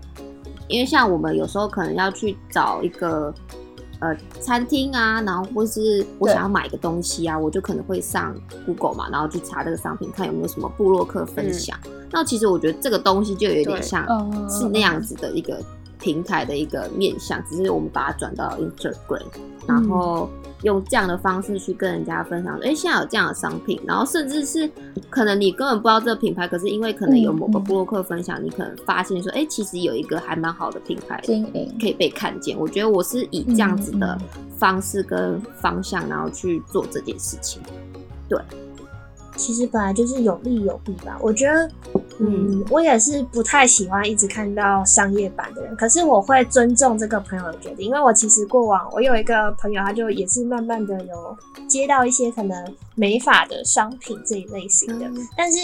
[0.68, 3.32] 因为像我们有时候可能要去找一个。
[4.00, 11.78] 呃，餐厅啊，然后或是我想要买一个东西啊，我就可能会上 Google 嘛，然后去查这个商品，看有没有什么布洛克分享。
[12.10, 14.46] 那其实我觉得这个东西就有点像嗯。
[14.48, 15.60] 是那样子的一个
[16.06, 19.24] 平台的一个面向，只是我们把它转到 Instagram，
[19.66, 20.30] 然后
[20.62, 24.70] 用这样的方式去跟人家分享，哎、现在有这样的商品，然后甚至是
[25.10, 32.56] 可能你根本不知道这个品牌，可是因为可能有某个布洛克分享，你可能发现说，哎、其实有一个还蛮好的品牌可以被看见。
[32.56, 34.16] 我觉得我是以这样子的
[34.56, 37.60] 方式跟方向，然后去做这件事情。
[39.36, 41.18] 其实本来就是有利有弊吧。
[41.20, 41.70] 我觉得，
[42.18, 51.36] 嗯，我也是不太喜欢一直看到商业版的人，可是我会尊重这个朋友的决定，因为我其实过往我有一个朋友，他就也是慢慢的有
[51.68, 55.58] 接到一些可能美发的商品这一类型的，嗯但是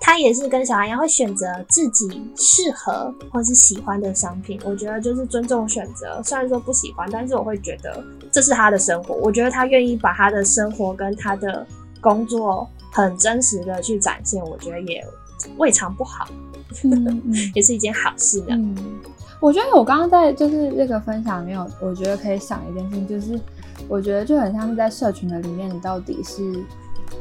[0.00, 4.60] 他也是跟小孩一样，会选择自己适合或是喜欢的商品。
[4.62, 9.14] 我觉得就是尊重选择，虽然说不喜欢，但是我会觉得这是他的生活。
[9.14, 11.66] 我觉得他愿意把他的生活跟他的
[12.02, 15.04] 工作很真实的去展现，我觉得也
[15.58, 16.26] 未尝不好，
[17.54, 18.46] 也是一件好事呢。
[18.50, 18.74] 嗯，
[19.40, 23.38] 我觉得我刚刚在就是这个分享里面有，我觉得可以想一件事情，就是
[23.88, 26.64] 我觉得就很像是在社群的里面，你到底是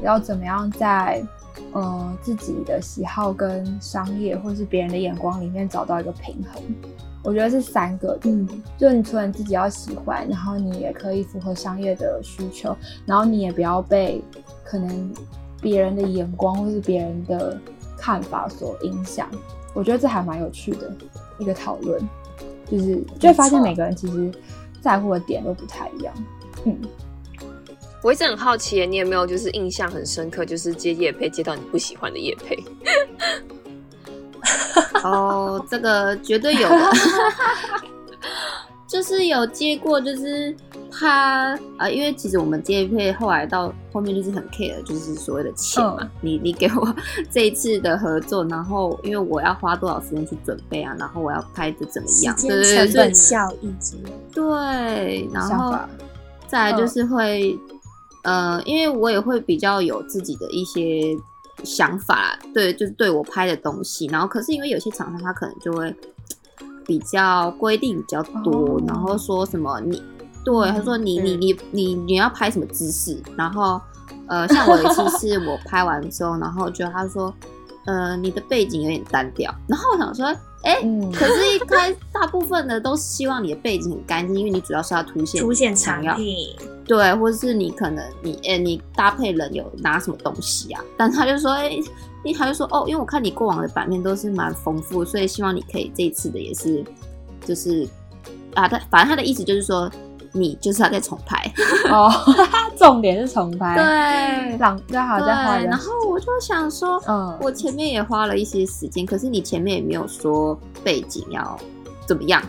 [0.04, 1.24] 要怎么样在
[1.72, 6.62] 呃自己的喜好跟商业或是别人的眼光里面找到一个平衡。
[7.24, 8.46] 我觉得是三个的，嗯
[8.78, 14.22] 就是你除了你自己要喜欢，然后你也可以符合商业的需求，然后你也不要被
[14.64, 15.10] 可能
[15.64, 17.60] 别人的眼光或是别人的
[17.98, 19.28] 看法所影响。
[19.74, 20.94] 我觉得这还蛮有趣的
[21.40, 22.00] 一个讨论，
[22.70, 24.32] 就是就会发现每个人其实
[24.82, 26.14] 在乎的点都不太一样。
[26.66, 26.80] 嗯，
[28.04, 32.64] 我一直很好奇，你有没有就是印象很深刻，就是接叶配接到你不喜欢的叶配？
[35.04, 36.92] 哦，这个绝对有的，
[38.88, 40.56] 就是有接过，就是
[41.00, 46.10] 他呃，因为其实我们接配后来到后面就是很 care，就是所谓的钱嘛，嗯。
[46.22, 46.96] 你你 给我
[47.32, 54.12] 这一次的合作，然后因为我要花多少时间去准备啊，然后我要拍的怎么样，对对对，成本效益之类。
[54.32, 55.76] 对，然后
[56.48, 57.58] 再来就是会，
[58.24, 61.18] 呃，因为我也会比较有自己的一些
[61.64, 65.96] 想法，对，就是对我拍的东西，然后可是因为有些厂商他可能就会
[66.86, 68.82] 比较规定比较多，哦。
[68.88, 70.02] 然后说什么你。
[70.44, 71.42] 对，他说你你嗯。
[71.42, 73.80] 你你你要拍什么姿势，然后
[74.28, 77.34] 呃，像我有一次 是我拍完之后，然后就他说，
[77.86, 80.26] 呃，你的背景有点单调，然后我想说，
[80.64, 86.38] 哎、嗯，可是，一开 大部分的都是希望你的背景很干净，因为你主要是要凸显出现想要产品，
[86.86, 90.82] 对，或者是你可能你哎、你搭配人有拿什么东西啊？
[90.98, 91.78] 但他就说，哎、
[92.24, 96.84] 你他就说哦，因为我看你过往的版面都是蛮丰富，所以希望你可以这一次的也是
[97.46, 97.88] 就是
[98.56, 99.92] 啊，他反正他的意思就是说，
[100.34, 101.52] 你就是要再重拍，
[101.90, 102.12] 哦，
[102.78, 104.58] 重点是重拍，对。
[104.58, 111.58] 让再好对，再画一个，然后我就想说，嗯，我前面也花了一些时间，可是你前面也没有说背景要
[112.06, 112.42] 怎么样，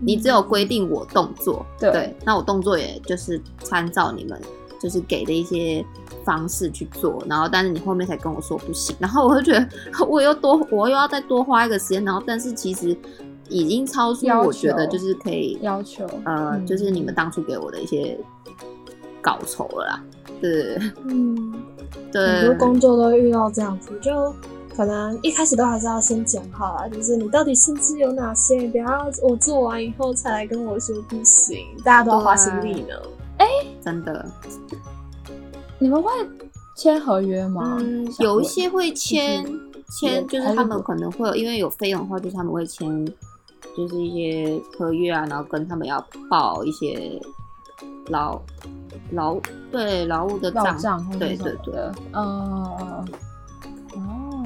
[0.00, 4.40] 你只有规定我动作，嗯对那我动作也就是参照你们
[4.80, 5.84] 就是给的一些
[6.24, 9.68] 方式去做，然后但是你后面才跟我说不行，然后我就觉得
[10.08, 12.96] 我又多我又要再多花一个时间，然后但是其实
[13.48, 16.66] 已经超出我觉得就是可以要求，呃，嗯。
[16.66, 18.18] 就是你们当初给我的一些
[19.20, 20.02] 稿酬了啦，
[20.40, 20.78] 对。
[21.04, 21.54] 嗯，
[22.12, 24.34] 对，很多工作都会遇到这样子，就
[24.74, 32.94] 可能一开始都还是要先讲好啊，就是你到底薪资有哪些，不要我做完以后才来跟我说不行，大家都要花心力呢。
[33.38, 33.46] 哎
[33.82, 34.24] 真的。
[35.78, 36.10] 你们会
[36.76, 37.76] 签合约吗？
[37.80, 39.44] 嗯，有一些会签
[39.90, 42.88] 签，就是他们可能会有，因为有费用的话，就是他们会签，
[43.76, 47.20] 就是一些合约啊，然后跟他们要报一些
[48.08, 48.40] 劳
[49.12, 49.38] 劳
[49.72, 51.74] 对劳务的账，账对对对，
[52.12, 52.24] 嗯，
[53.94, 54.44] 哦，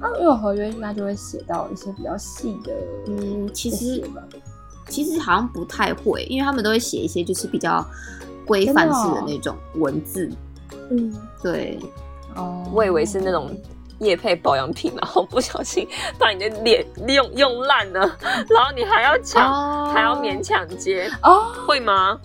[0.00, 2.72] 那如果合约应该就会写到一些比较细的，
[3.06, 4.10] 嗯，其这实
[4.88, 7.84] 其实好像不太会，因为他们都会写一些就是比较
[8.46, 10.30] 规范式的那种文字，
[10.90, 11.78] 嗯，对，
[12.34, 13.50] 哦，我以为是那种
[14.02, 15.86] 叶配保养品，然后不小心
[16.18, 18.00] 把你的脸用用烂了，
[18.50, 22.18] 然后你还要抢，哦还要勉强接，哦，会吗？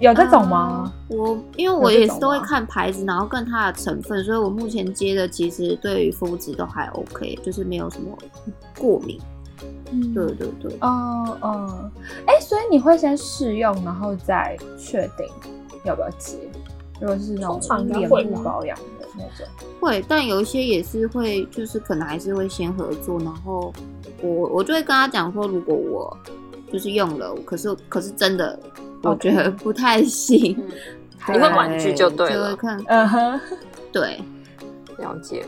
[0.00, 0.92] 有这种吗？
[1.08, 8.16] 我因为我也是都会看牌子，然后跟它的成分，所以我目前接的其实对于肤质都还 OK，就是没有什么
[8.78, 9.20] 过敏。
[9.92, 11.90] 嗯对对对，哦哦，
[12.26, 15.26] 哎，所以你会先试用，然后再确定
[15.84, 16.36] 要不要接？
[17.04, 19.46] 如果是那种脸部保养的那种，
[19.78, 23.70] 会，但有一些也是会，就是可能还是会先合作，然后
[24.22, 26.16] 我我就会跟他讲说，如果我
[26.72, 28.58] 就是用了，可是可是真的
[29.02, 30.72] 我觉得不太行，嗯。
[31.28, 33.40] 你会婉拒就对了就会看嗯哼，
[33.90, 34.20] 对
[34.98, 35.44] 了解，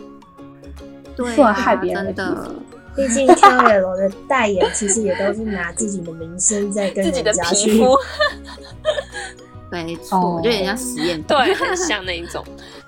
[1.17, 2.55] 对、啊，害别人的。
[2.95, 7.95] 毕竟 KOL 的代言其实也都是拿自己的名声在跟自己的人家肤
[9.71, 11.25] 没错，哦就有点像实验 品。
[11.27, 12.45] 对，很像那一种。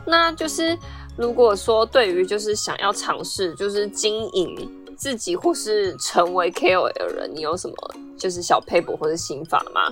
[0.06, 0.76] 那就是
[1.16, 7.74] 如果说对于就是想要尝试就是经营自己或是成为 KOL 的人，你有什么
[8.16, 9.82] 就是小 paper 或者心法吗？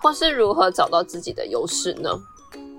[0.00, 2.10] 或是如何找到自己的优势呢？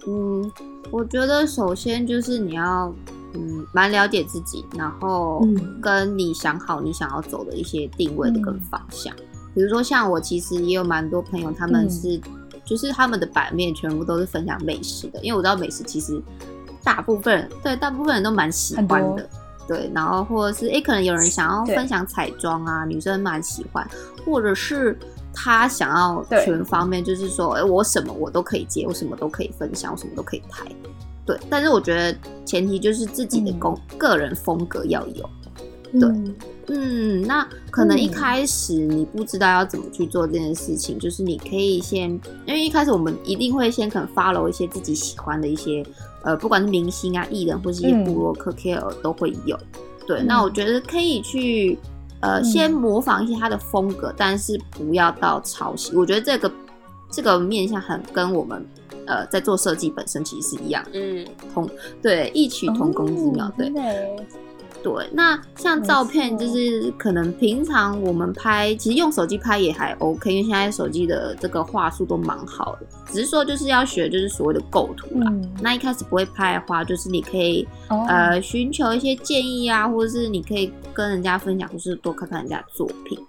[0.07, 0.51] 嗯，
[0.89, 2.91] 我觉得首先就是你要
[3.33, 9.13] 嗯蛮了解自己，然后嗯跟你想好你想要走的一些定位的跟嗯方向。
[9.53, 12.21] 比如说像我其实也有蛮多朋友，他们嗯是、
[12.69, 16.21] 就是他们的版面全部都是分享美食的，因为我知道美食其实
[16.83, 19.27] 大部分人对大部分人都蛮喜欢的。
[19.67, 23.87] 对，然后或者是诶，可能有人想要分享彩妆啊，女生蛮喜欢，
[24.25, 24.97] 或者是
[25.31, 30.65] 他想要全方面，就是说，哎，我什么我都可以接，我什么都可以分享，我什么都可以拍。
[31.23, 35.29] 对，但是我觉得前提就是自己的嗯、个人风格要有。
[35.93, 36.35] 嗯
[36.69, 42.09] 嗯，那可能一嗯开始你不知道要怎么去做这件事情，就是你可以先，
[42.45, 45.83] 因为一开始我们一定会先可能 follow 一些自己喜欢的一些，
[46.23, 49.57] 呃，不管是明星啊、艺人或是一些嗯部落客 KOL 都会有。
[50.07, 51.77] 对，嗯那我觉得可以去，
[52.21, 55.95] 呃，嗯先模仿一些他的风格，但是不要到抄袭。
[55.95, 56.51] 我觉得这个
[57.11, 58.65] 这个面向很跟我们。
[59.05, 61.67] 呃，在做设计本身其实是一样，嗯，同
[61.99, 63.67] 对异曲同工之妙，对
[64.81, 75.27] 对，那像照片，就是可能平常我们拍，其实用手机拍也还 OK，因为现在手机的这个画素都蛮好的，只是说就是要学就是所谓的构图啦。
[75.29, 83.19] 嗯，那一开始不会拍的话，就是你可以、哦呃寻求一些建议啊，或者是你可以跟人家分享，或是多看看人家的作品。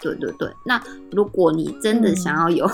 [0.00, 0.80] 对对对，那
[1.10, 2.16] 如果你真的嗯。
[2.16, 2.70] 想要有，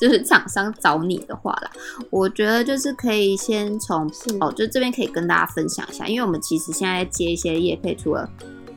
[0.00, 1.70] 就是厂商找你的话啦，
[2.08, 8.28] 我觉得就是可以先从哦，就这边可以跟大家分享一下，因为我们其实现在接一些业配，除了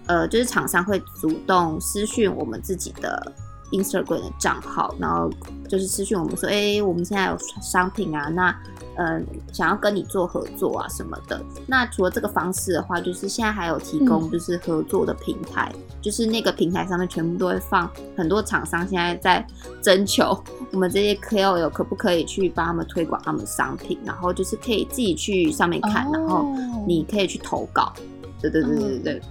[0.07, 3.31] 呃，就是厂商会主动私讯我们自己的
[3.73, 5.29] Instagram 的账号，然后
[5.67, 8.55] 就是私讯我们说，哎，我们现在有商品啊，那
[8.95, 11.43] 嗯想要跟你做合作啊什么的。
[11.65, 19.45] 那除了这个方式的话，就是现在还有提供就是合作的平台，就是那个平台上面全部都会放很多厂商现在在
[19.81, 20.37] 征求
[20.71, 26.45] 我们这些 KOL 可不可以去帮他们推广他们商品，然后就是可以自己去上面看，然后
[26.87, 27.91] 你可以去投稿。
[28.39, 29.21] 对对对对对。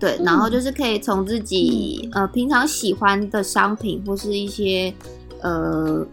[0.00, 4.92] 对，然后就是可以从自己呃平常喜欢的商品或是一些
[5.42, 6.04] 呃，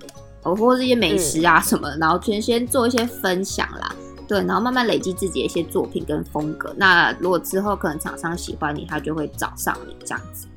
[0.44, 3.96] 或是一些美食啊什么，然后先先做一些分享啦。
[4.28, 6.76] 对，然后慢慢累积自己的一些作品跟风格。
[6.76, 10.48] 那如果之后可能厂商喜欢你，他就会找上你这样子。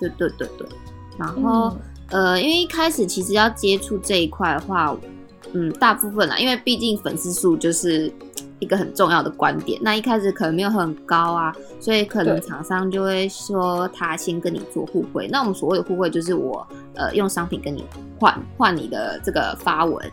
[0.00, 0.68] 对对对对。
[1.16, 1.76] 然后
[2.08, 4.96] 呃，因为一开始其实要接触这一块的话，
[5.52, 8.12] 嗯，大部分啦，因为毕竟粉丝数就是。
[8.60, 15.26] 一个很重要的观点，那一开始可能没有很高啊，所以可能厂商就会说他先跟你做互惠。
[15.32, 17.84] 那我们所谓的互惠，就是我呃用商品跟你
[18.18, 20.12] 换换你的这个发文，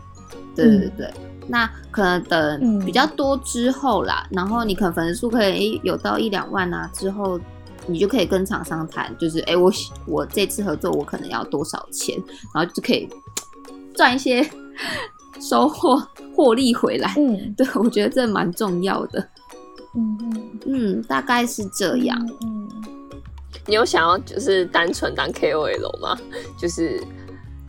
[0.56, 1.12] 对对对。
[1.46, 7.40] 那可能等比较多之后啦，然后你可能粉丝数可以有到一两万啊，之后
[7.86, 9.72] 你就可以跟厂商谈，就是哎我
[10.06, 12.16] 我这次合作我可能要多少钱，
[12.54, 13.08] 然后就可以
[13.94, 14.46] 赚一些。
[15.40, 16.00] 收获
[16.34, 19.20] 获利回来，嗯， 对我觉得这蛮重要的，
[19.94, 22.18] 嗯嗯嗯，大概是这样。
[22.44, 22.68] 嗯，
[23.66, 26.18] 你有想要就是单纯当 KOL 吗？
[26.60, 27.02] 就是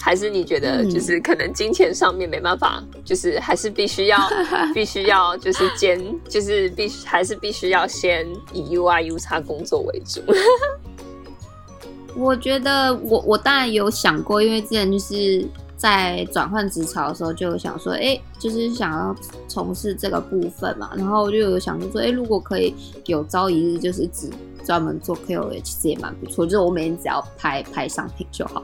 [0.01, 4.17] 还是你觉得就是可能金钱上面没办法，就是还是必须要
[4.73, 10.21] 必须要就是兼就是必须还是必须要先以 UI U 叉工作为主。
[12.15, 15.45] 我觉得我我当然有想过，因为之前就是。
[15.79, 19.15] 在转换职场的时候，就有想说，哎，就是想要
[19.47, 22.75] 从事这个部分嘛，然后就有想说，哎，如果可以
[23.05, 24.29] 有朝一日就是只
[24.65, 28.61] 专门做 KOL，其实也蛮不错，就是我每天只要拍拍商品就好。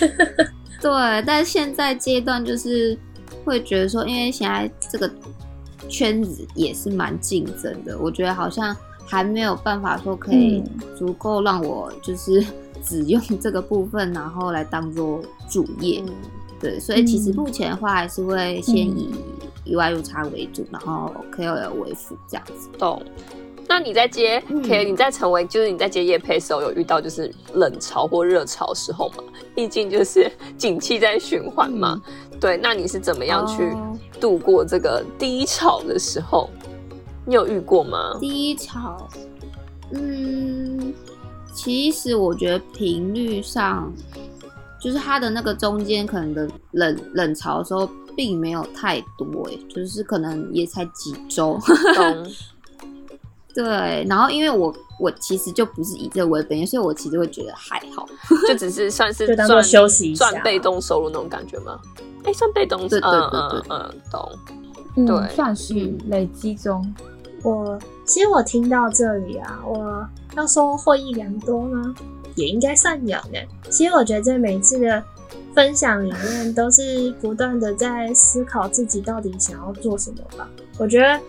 [0.82, 0.92] 对，
[1.26, 2.96] 但是现在阶段就是
[3.42, 5.10] 会觉得说，因为现在这个
[5.88, 8.76] 圈子也是蛮竞争的，我觉得好像
[9.06, 10.62] 还没有办法说可以
[10.94, 12.44] 足够让我就是。
[12.84, 16.02] 只用 这个部分，然后来当做主业，
[16.60, 19.10] 对，所以其实目前的话还是会先以
[19.66, 22.68] UI 差为主，然后 KOL 为辅这样子。
[22.78, 23.02] 懂？
[23.66, 29.24] 那你在接 K，你在成为就是你在接业配的时候，有遇到就是冷潮或热潮时候吗？
[29.54, 32.00] 毕竟就是 景气在循环嘛。
[32.38, 33.74] 对，那你是怎么样去
[34.20, 36.50] 度过这个低潮的时候？
[37.24, 38.18] 你有遇过吗？
[38.20, 39.08] 低潮，
[39.92, 40.92] 嗯。
[41.54, 43.92] 其实我觉得频率上，
[44.80, 51.58] 就是它的那个中间可能的冷冷潮的时候，并没有太多哎，就是可能也才几周。
[53.54, 58.04] 对，然后因为我我其实就不是以这为本业，所以我其实会觉得还好，
[58.48, 61.78] 就只是算是赚休息赚被动收入那种感觉吗？
[62.24, 64.28] 哎，算被动，对对对对，嗯，懂，
[65.06, 65.74] 对，算是
[66.08, 66.94] 累积中。
[67.44, 70.08] 我其实我听到这里啊，我。
[70.36, 71.94] 要说获益良多吗？
[72.34, 73.38] 也应该算有的。
[73.70, 75.00] 其实我觉得在每次的
[75.54, 80.48] 分享里面，都是不断的在思考自己到底想要做什么吧。
[80.76, 81.20] 我觉得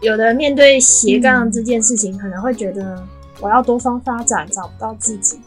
[0.00, 3.04] 有的面对斜杠这件事情，可能会觉得
[3.42, 5.38] 我要多方发展，找不到自己，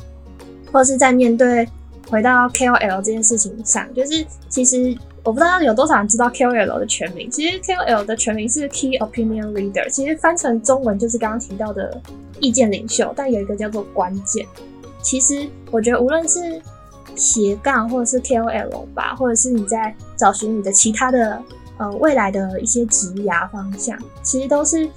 [0.72, 1.68] 或是在面对
[2.12, 4.96] 回到 KOL 这件事情上，就是其实。
[5.24, 7.32] 我不知道有多少人知道 KOL 的全名。
[7.32, 12.02] 其实 KOL 的全名是 Key Opinion Leader，其实翻成中文就是刚刚提到的
[12.42, 13.14] 意见领袖。
[13.16, 14.46] 但有一个叫做关键。
[15.02, 16.62] 其实我觉得无论是
[17.16, 21.42] 斜杠或者是 KOL 吧，或者是你在找寻你的其他的
[21.78, 24.90] 呃未来的一些职涯方向，其实都是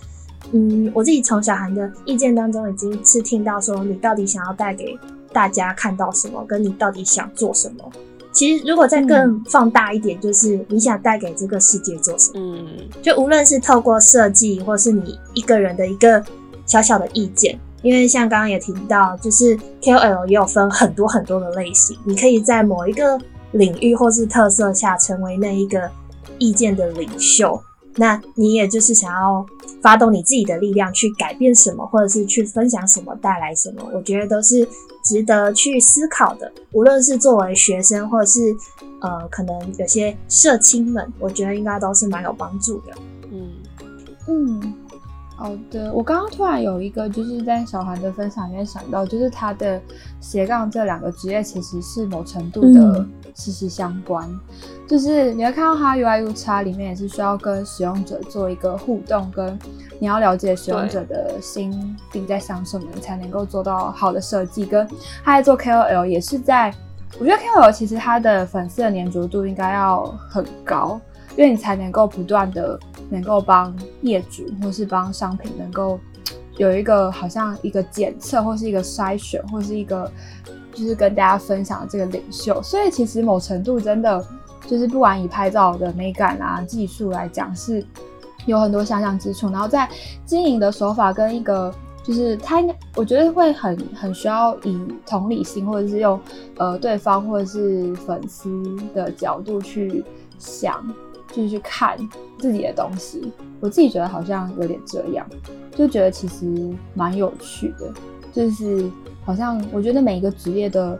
[0.53, 4.99] 嗯，我自己从小涵的意见当中已经是听到说，你到底想要带给
[5.33, 7.93] 大家看到什么，跟你到底想做什么。
[8.37, 12.55] 其实，如果再更放大一点，就是你想带给这个世界做什么？
[12.55, 12.67] 嗯，
[13.01, 16.23] 就无论是透过设计，或是你一个人的一个
[16.67, 23.19] 小小的意见，因为像刚刚也提到，就是 KOL 也有分很多很多的类型，你可以在某一个
[23.53, 25.91] 领域或是特色下成为那一个
[26.39, 27.59] 意见的领袖。
[27.97, 29.45] 那你也就是想要
[29.83, 33.83] 发动你自己的力量去改变什么，或者是去分享什么，带来什么？
[33.95, 34.69] 我觉得都是
[35.03, 36.53] 值得去思考的。
[36.73, 38.55] 无论是作为学生，或者是
[39.01, 42.93] 呃，可能有些社青们，我觉得应该都是蛮有帮助的。
[43.31, 43.53] 嗯
[44.29, 44.75] 嗯，
[45.37, 49.79] 好的，我刚刚突然有一个，就是在小韩的分享里面想到，就是他的
[50.19, 54.27] 斜杠这两个职业其实是某程度的嗯息息相关。
[54.89, 59.59] 就是你会看到他 UI U 叉里面也是需要跟使用者做一个互动，跟
[59.99, 64.65] 你要了解使用者的心底在想什么，你才能够做到好的设计。
[64.65, 64.89] 跟
[65.23, 66.73] 他在做 KOL 也是在，
[67.19, 70.99] 我觉得 KOL 其实他的粉丝的粘着度应该要很高，
[71.37, 72.79] 因为你才能够不断的
[73.11, 75.99] 能够帮业主或是帮商品能够
[76.57, 80.11] 有一个好像一个检测或是一个筛选或是一个
[80.73, 84.27] 就是跟大家分享的这个领袖，所以其实某程度真的
[84.67, 87.85] 就是不管以拍照的美感啊技术来讲是
[88.47, 89.89] 有很多相像之处，然后在
[90.25, 91.73] 经营的手法跟一个。
[92.05, 96.21] 就是他应该，我觉得会很很需要以同理心，或者是用
[96.57, 98.49] 呃对方或者是粉丝
[98.95, 100.05] 的角度去
[100.39, 100.87] 想，
[101.37, 101.99] 就是去看
[102.39, 103.31] 自己的东西。
[103.61, 105.29] 我自己觉得好像有点这样，
[105.77, 106.47] 就觉得其实
[106.95, 107.93] 蛮有趣的，
[108.33, 108.91] 就是
[109.25, 110.99] 好像我觉得每一个职业的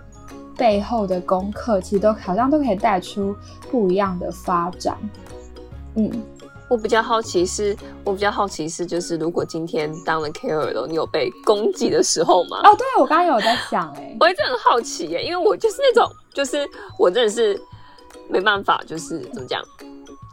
[0.57, 3.35] 背后的功课，其实都好像都可以带出
[3.71, 4.97] 不一样的发展。
[5.95, 6.11] 嗯，
[6.69, 12.59] 我比较好奇是，我比较好奇是，就是如果今天当了 KOL，你有被攻击的时候吗？
[12.65, 16.67] 哦，对我刚刚有在想、欸，我一直很好奇耶，因为我就是那种，就是
[16.99, 17.59] 我真的是
[18.29, 19.63] 没办法，就是怎么讲，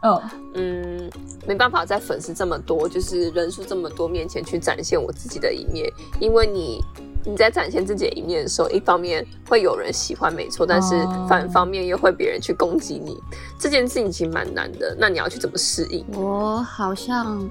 [0.04, 0.22] 嗯，
[0.56, 1.10] 嗯，
[1.48, 6.84] 没办法在粉丝这么多，就是人数这么多面前去展现我自己的一面，因为你
[7.26, 13.18] 你在展现自己的一面的时候，一方面会有人喜欢，没错，但是哦反方面又会别人去攻击你，
[13.58, 14.94] 这件事情其实蛮难的。
[15.00, 16.06] 那你要去怎么适应？
[16.14, 17.50] 我好像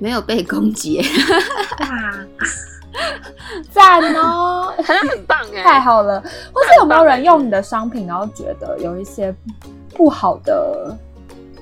[0.00, 1.00] 没有被攻击，
[1.78, 2.26] 啊，
[3.70, 6.20] 赞哦，好 像很棒哎，太好了。
[6.52, 9.32] 或是有没有人用你的商品，然后觉得有一些
[9.94, 10.98] 不好的，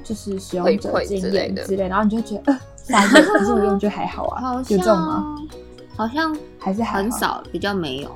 [0.05, 5.37] 就是使用者经验之类，然后你就觉得呃傻眼，可是我用就还好啊，好有这种吗？
[5.97, 8.11] 好像还是很少，比较没有。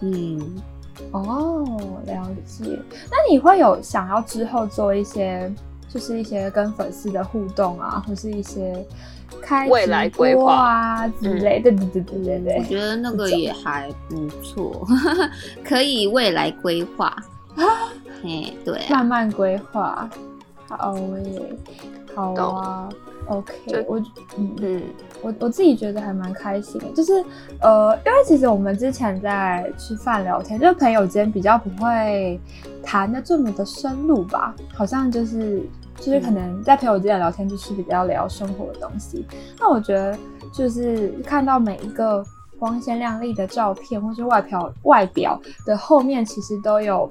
[0.00, 0.40] 嗯，
[1.12, 1.64] 哦，
[2.06, 2.78] 了解。
[3.10, 5.52] 那你会有想要之后做一些，
[5.88, 8.84] 就是一些跟粉丝的互动啊，或是一些
[9.42, 12.58] 开未来直播规划啊之类的，对对对对对对。
[12.58, 14.86] 我觉得那个也还不错，
[15.62, 17.14] 可以未来规划。
[18.24, 20.08] 哎，对啊慢，慢规划。
[20.70, 21.42] 好耶，
[22.14, 22.88] 好啊
[23.26, 23.98] ，OK，我
[24.38, 24.56] 嗯。
[24.62, 24.82] 嗯，
[25.20, 27.12] 我我自己觉得还蛮开心的，就是
[27.60, 32.40] 呃，因为其实我们之前在吃饭聊天，就朋友间比较不会
[32.82, 35.60] 谈的这么的深入吧，好像就是
[35.96, 39.26] 就是可能在朋友间聊天就是比较聊生活的东西。
[39.58, 40.16] 那我觉得
[40.54, 42.24] 就是看到每一个
[42.58, 47.06] 光鲜亮丽的照片，或是外表外表的后面，其实都有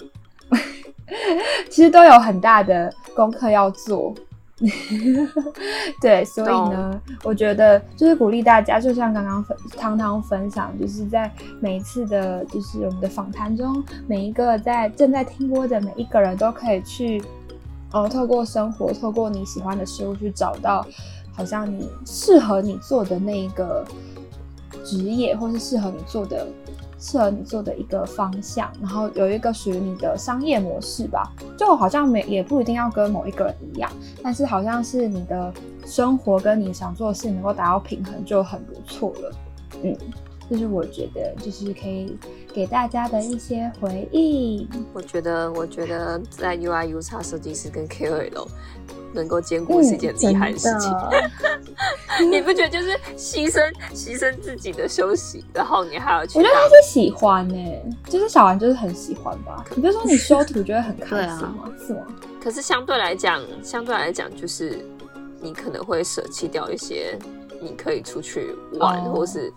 [1.69, 4.13] 其实都有很大的功课要做。
[6.01, 17.23] 对，所以呢，我觉得就是鼓励大家，就像刚刚分汤汤分享，就是在每一次的，就是我们的访谈中，每一个在正在听播的每一个人都可以去，
[17.93, 20.85] 呃，透过生活，透过你喜欢的事物去找到，
[21.31, 23.85] 好像你适合你做的那一个
[24.83, 26.45] 职业，或是适合你做的。
[26.99, 33.89] 适合你做的一个方向，然后有一个属于你的商业模式吧，就好像没也不一定要跟某一个人一样，
[34.21, 35.53] 但是好像是你的
[35.85, 39.35] 生活跟你想做的事能够达到平衡就很不错了。
[39.81, 39.95] 嗯，
[40.49, 42.17] 这是我觉得就是可以
[42.53, 44.67] 给大家的一些回应。
[44.93, 48.47] 我觉得，我觉得在 UI U x 设计师跟 KOL
[49.13, 50.91] 能够兼顾是一件厉害的事情。
[50.91, 51.29] 嗯
[52.31, 53.61] 你不觉得就是牺牲
[53.93, 57.55] 牺牲自己的休息，然后你还要去我觉得他是喜欢呢、
[58.09, 59.63] 就是小丸就是很喜欢吧。
[59.75, 61.71] 你就说你修图就会很开心吗？
[61.87, 62.01] 是吗？
[62.43, 64.85] 可是相对来讲，相对来讲，就是
[65.39, 67.17] 你可能会舍弃掉一些
[67.61, 69.51] 你可以出去玩，哦或是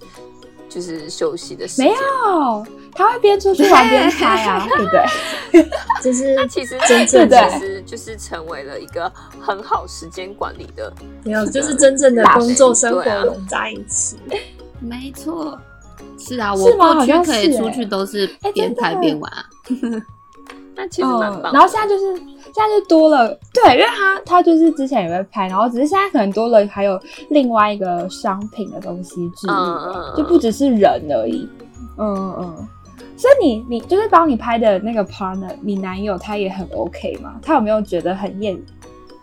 [0.73, 1.87] 就是休息的时间。
[1.87, 5.69] 没有，他会边出去玩边拍啊， 对不对？
[6.03, 9.11] 就是那其实真正的其实就是成为了一个
[9.41, 10.93] 很好时间管理的。
[11.25, 14.17] 没有，就是真正的工作生活在一起。
[14.81, 15.59] 没错。
[16.19, 19.45] 是啊，是我过去可以出欸去都是哎边拍边玩啊。
[20.83, 31.49] 那其实蛮棒的、嗯然后现在就是现在就多了，对，因为他他就是之前也会拍，然后只是现在可能多了还有另外一个商品的东西置入，嗯嗯嗯就不只是人而已。
[31.99, 32.69] 嗯嗯嗯。
[33.17, 37.35] 所以你你就是帮你拍的那个 partner，你男友他也很 OK 吗？
[37.41, 38.61] 他有没有觉得很厌？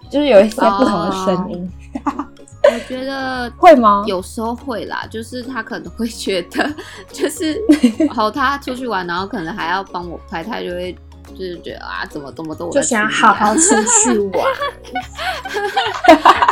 [0.10, 1.72] 就是有一些不同的声音，
[2.06, 4.04] 我觉得 会吗？
[4.08, 6.68] 有时候会啦，就是他可能会觉得，
[7.12, 7.62] 就是
[8.10, 10.96] 好， 他出去玩，然后可能还要帮我拍，他就会
[11.40, 13.62] 就是觉得啊，怎么这么多，就想好好出
[14.04, 14.46] 去 玩。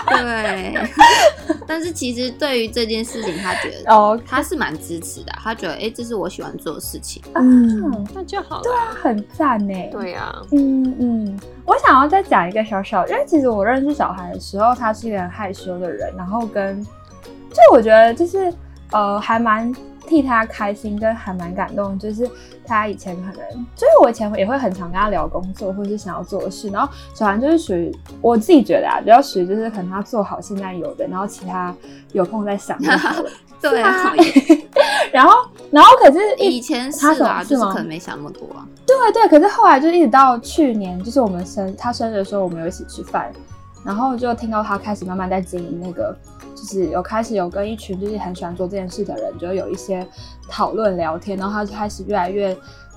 [0.07, 0.89] 对，
[1.67, 7.21] 但是其实对于这件事情，他觉得哦，他是蛮支持的，他觉得哎、诶这是我喜欢做的事情。
[7.35, 8.63] 嗯，那就好了。
[8.63, 9.73] 对啊，很赞呢。
[9.91, 16.81] 对啊，嗯嗯，我想要再讲一个小小，因为其实我认识小孩的时候，他是一个很害羞的人，然后跟，
[17.51, 18.51] 就我觉得就是
[18.91, 19.71] 呃，还蛮
[20.07, 22.27] 替他开心，跟还蛮感动，就是
[22.65, 31.75] 他以前可能，就是我以前也会很常跟他聊工作或者是想要做的事，然后小韩就是属于我自己觉得啊，比较属于就是可能他做好现在有的，然后其他
[32.13, 32.77] 有空再想。
[33.59, 34.13] 对啊，
[35.11, 35.33] 然后
[35.71, 38.63] 然后可是以前是啊，就是是吗可能没想那么多啊。
[38.85, 43.33] 对对，可是后来就一直到去年，就是我们生他生日的时候，我们有一起吃饭，
[43.83, 46.15] 然后就听到他开始慢慢在经营那个，
[46.57, 50.05] 就是有开始有跟一群就是很喜欢做这件事的人，就有一些
[50.49, 52.49] 讨论聊天，然后他就开始越来越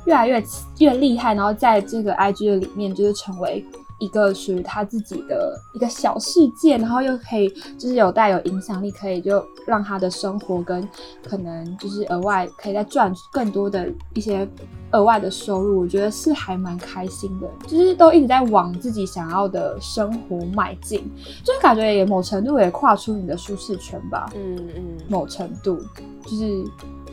[0.06, 0.42] 越来越
[0.78, 3.62] 越厉害，然后在这个 IG 的里面就是成为。
[4.00, 7.48] 一个属于他自己的一个小世界，然后又可以
[7.78, 10.88] 就是有带有影响力，可以就让他的生活跟
[11.22, 14.48] 可能就是额外可以再赚更多的一些
[14.92, 21.00] 额外的收入，我觉得是还蛮开心的，就是都一直在往自己想要的生活迈进，
[21.44, 25.78] 就是感觉也某程度也跨出你的舒适圈吧，嗯嗯，某程度
[26.24, 26.64] 就是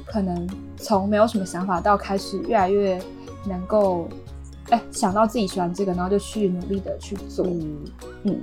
[0.05, 2.97] 可能从没有什么想法到开始越来越
[3.45, 4.07] 能够。
[4.69, 7.85] 哎，想到自己喜欢这个，然后就去努力的去做，嗯，
[8.23, 8.41] 嗯，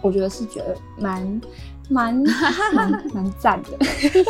[0.00, 1.40] 我觉得是觉得蛮
[1.88, 2.14] 蛮
[2.74, 4.22] 蛮 蛮赞的， 就是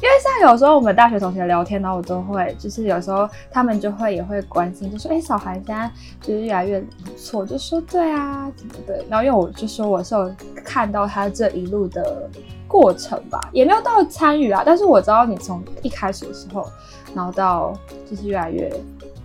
[0.00, 5.90] 因为像有时候我们大学同学聊天，然后我都会，就是有时候他们就会也会关心，就说哎，小孩现在
[6.20, 10.34] 就是越来越不错，就说对啊，怎么的，然后因为我就说我是有
[10.64, 12.28] 看到他这一路的
[12.68, 16.66] 过程吧，也没有到参与啊，但是我知道你从一开始的时候，
[17.14, 17.72] 然后到
[18.08, 18.70] 就是越来越。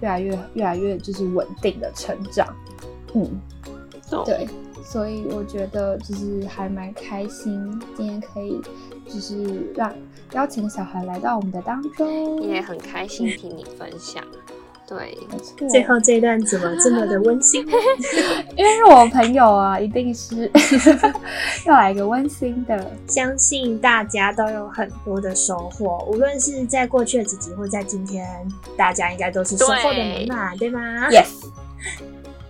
[0.01, 2.47] 越来越越来越就是稳定的成长，
[3.13, 3.39] 嗯，
[4.09, 4.47] 懂对，
[4.83, 8.59] 所以我觉得就是还蛮开心，今天可以
[9.07, 9.93] 就是让
[10.33, 14.23] 邀请小孩来到我们的当中，也很开心听你分享。
[14.91, 17.65] 对，没错，最后这一段怎么这么的温馨？
[18.57, 20.51] 因为是我朋友啊，一定是
[21.65, 28.27] 要来一个温馨的，相信大家都有很多的收获，无论是在过去的几集，或在今天，
[28.75, 31.45] 大家应该都是收获的美满，对吗？Yes，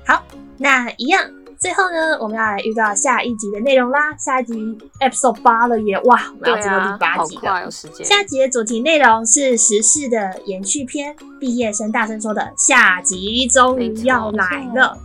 [0.07, 0.23] 好，
[0.57, 1.21] 那一样。
[1.61, 4.17] 最后呢，我们要来预告下一集的内容啦。
[4.17, 4.53] 下一集
[4.99, 5.95] episode 八了耶！
[6.05, 7.63] 哇，我们要对做到啊第，八集了。
[7.63, 8.03] 有时间。
[8.03, 14.97] 下集的主题内容是时事的延续篇，毕业生大声说的下集终于要来了。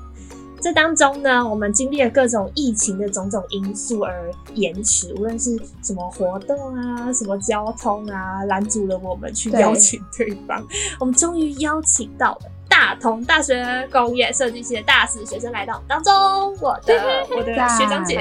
[0.59, 10.67] 这当中呢，我们经历了各种疫情的种种因素而延迟，无论是什么活动啊、什么交通啊，拦阻了我们去邀请对方。
[10.99, 12.41] 我们终于邀请到了
[12.79, 18.21] 大同大学工业设计系的大四学生来到我们当中，我的 我的学长姐。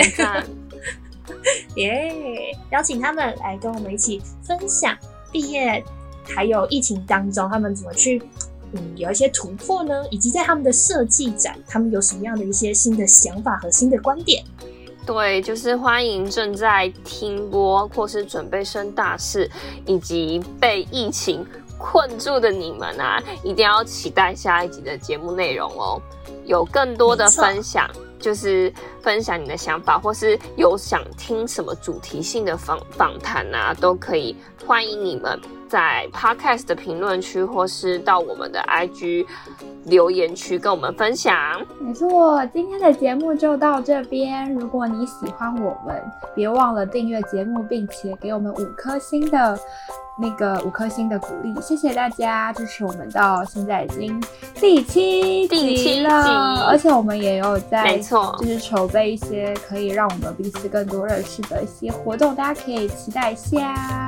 [1.75, 4.97] 耶邀请他们来跟我们一起分享
[5.29, 5.83] 毕业，
[6.23, 8.23] 还有疫情当中他们怎么去，
[8.71, 10.05] 嗯，有一些突破呢？
[10.09, 14.41] 以及在他们的设计展，他们有什么样的一些新的想法和新的观点？
[15.05, 19.49] 对，就是欢迎正在听播或是准备升大四，
[19.85, 21.45] 以及被疫情
[21.77, 26.01] 困住的你们啊，一定要期待下一集的节目内容哦，
[26.45, 27.89] 有更多的分享。
[28.17, 28.73] 就是
[29.03, 39.25] 分享你的想法，或是有想听什么主题性的访访谈啊，都可以欢迎你们在 Podcast 的评论区，或是到我们的 IG
[39.85, 41.35] 留言区跟我们分享。
[41.79, 44.53] 没错，今天的节目就到这边。
[44.53, 46.01] 如果你喜欢我们，
[46.35, 49.57] 别忘了订阅节目，并且给我们五颗星的
[50.19, 54.21] 那个五颗星的鼓励，谢谢大家支持我们到现在已经
[54.55, 64.07] 第七第七集了，集而且我们也有在没错就是筹备一些可以让我们彼此更多认识的一些活动，大家可以期待一下。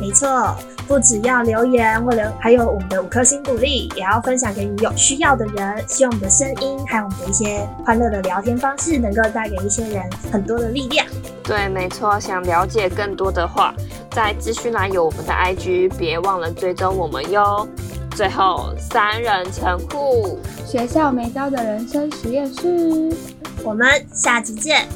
[0.00, 0.56] 没错，
[0.88, 5.84] 不只要留言或者还有我们的五颗星鼓励，也要分享给你有需要的人。
[5.86, 11.06] 希望我们的声音还有我们的一些欢乐的聊天方式，能够带给一些人很多的力量。
[11.44, 13.74] 对，没错，想了解更多的话，
[14.10, 17.68] 在资讯栏有我们的 IG，别忘了追踪我们哟。
[18.16, 23.14] 最后，三人成户，学校没教的人生实验室
[23.62, 24.88] 我们下集见。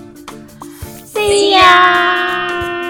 [1.13, 2.84] ，See ya。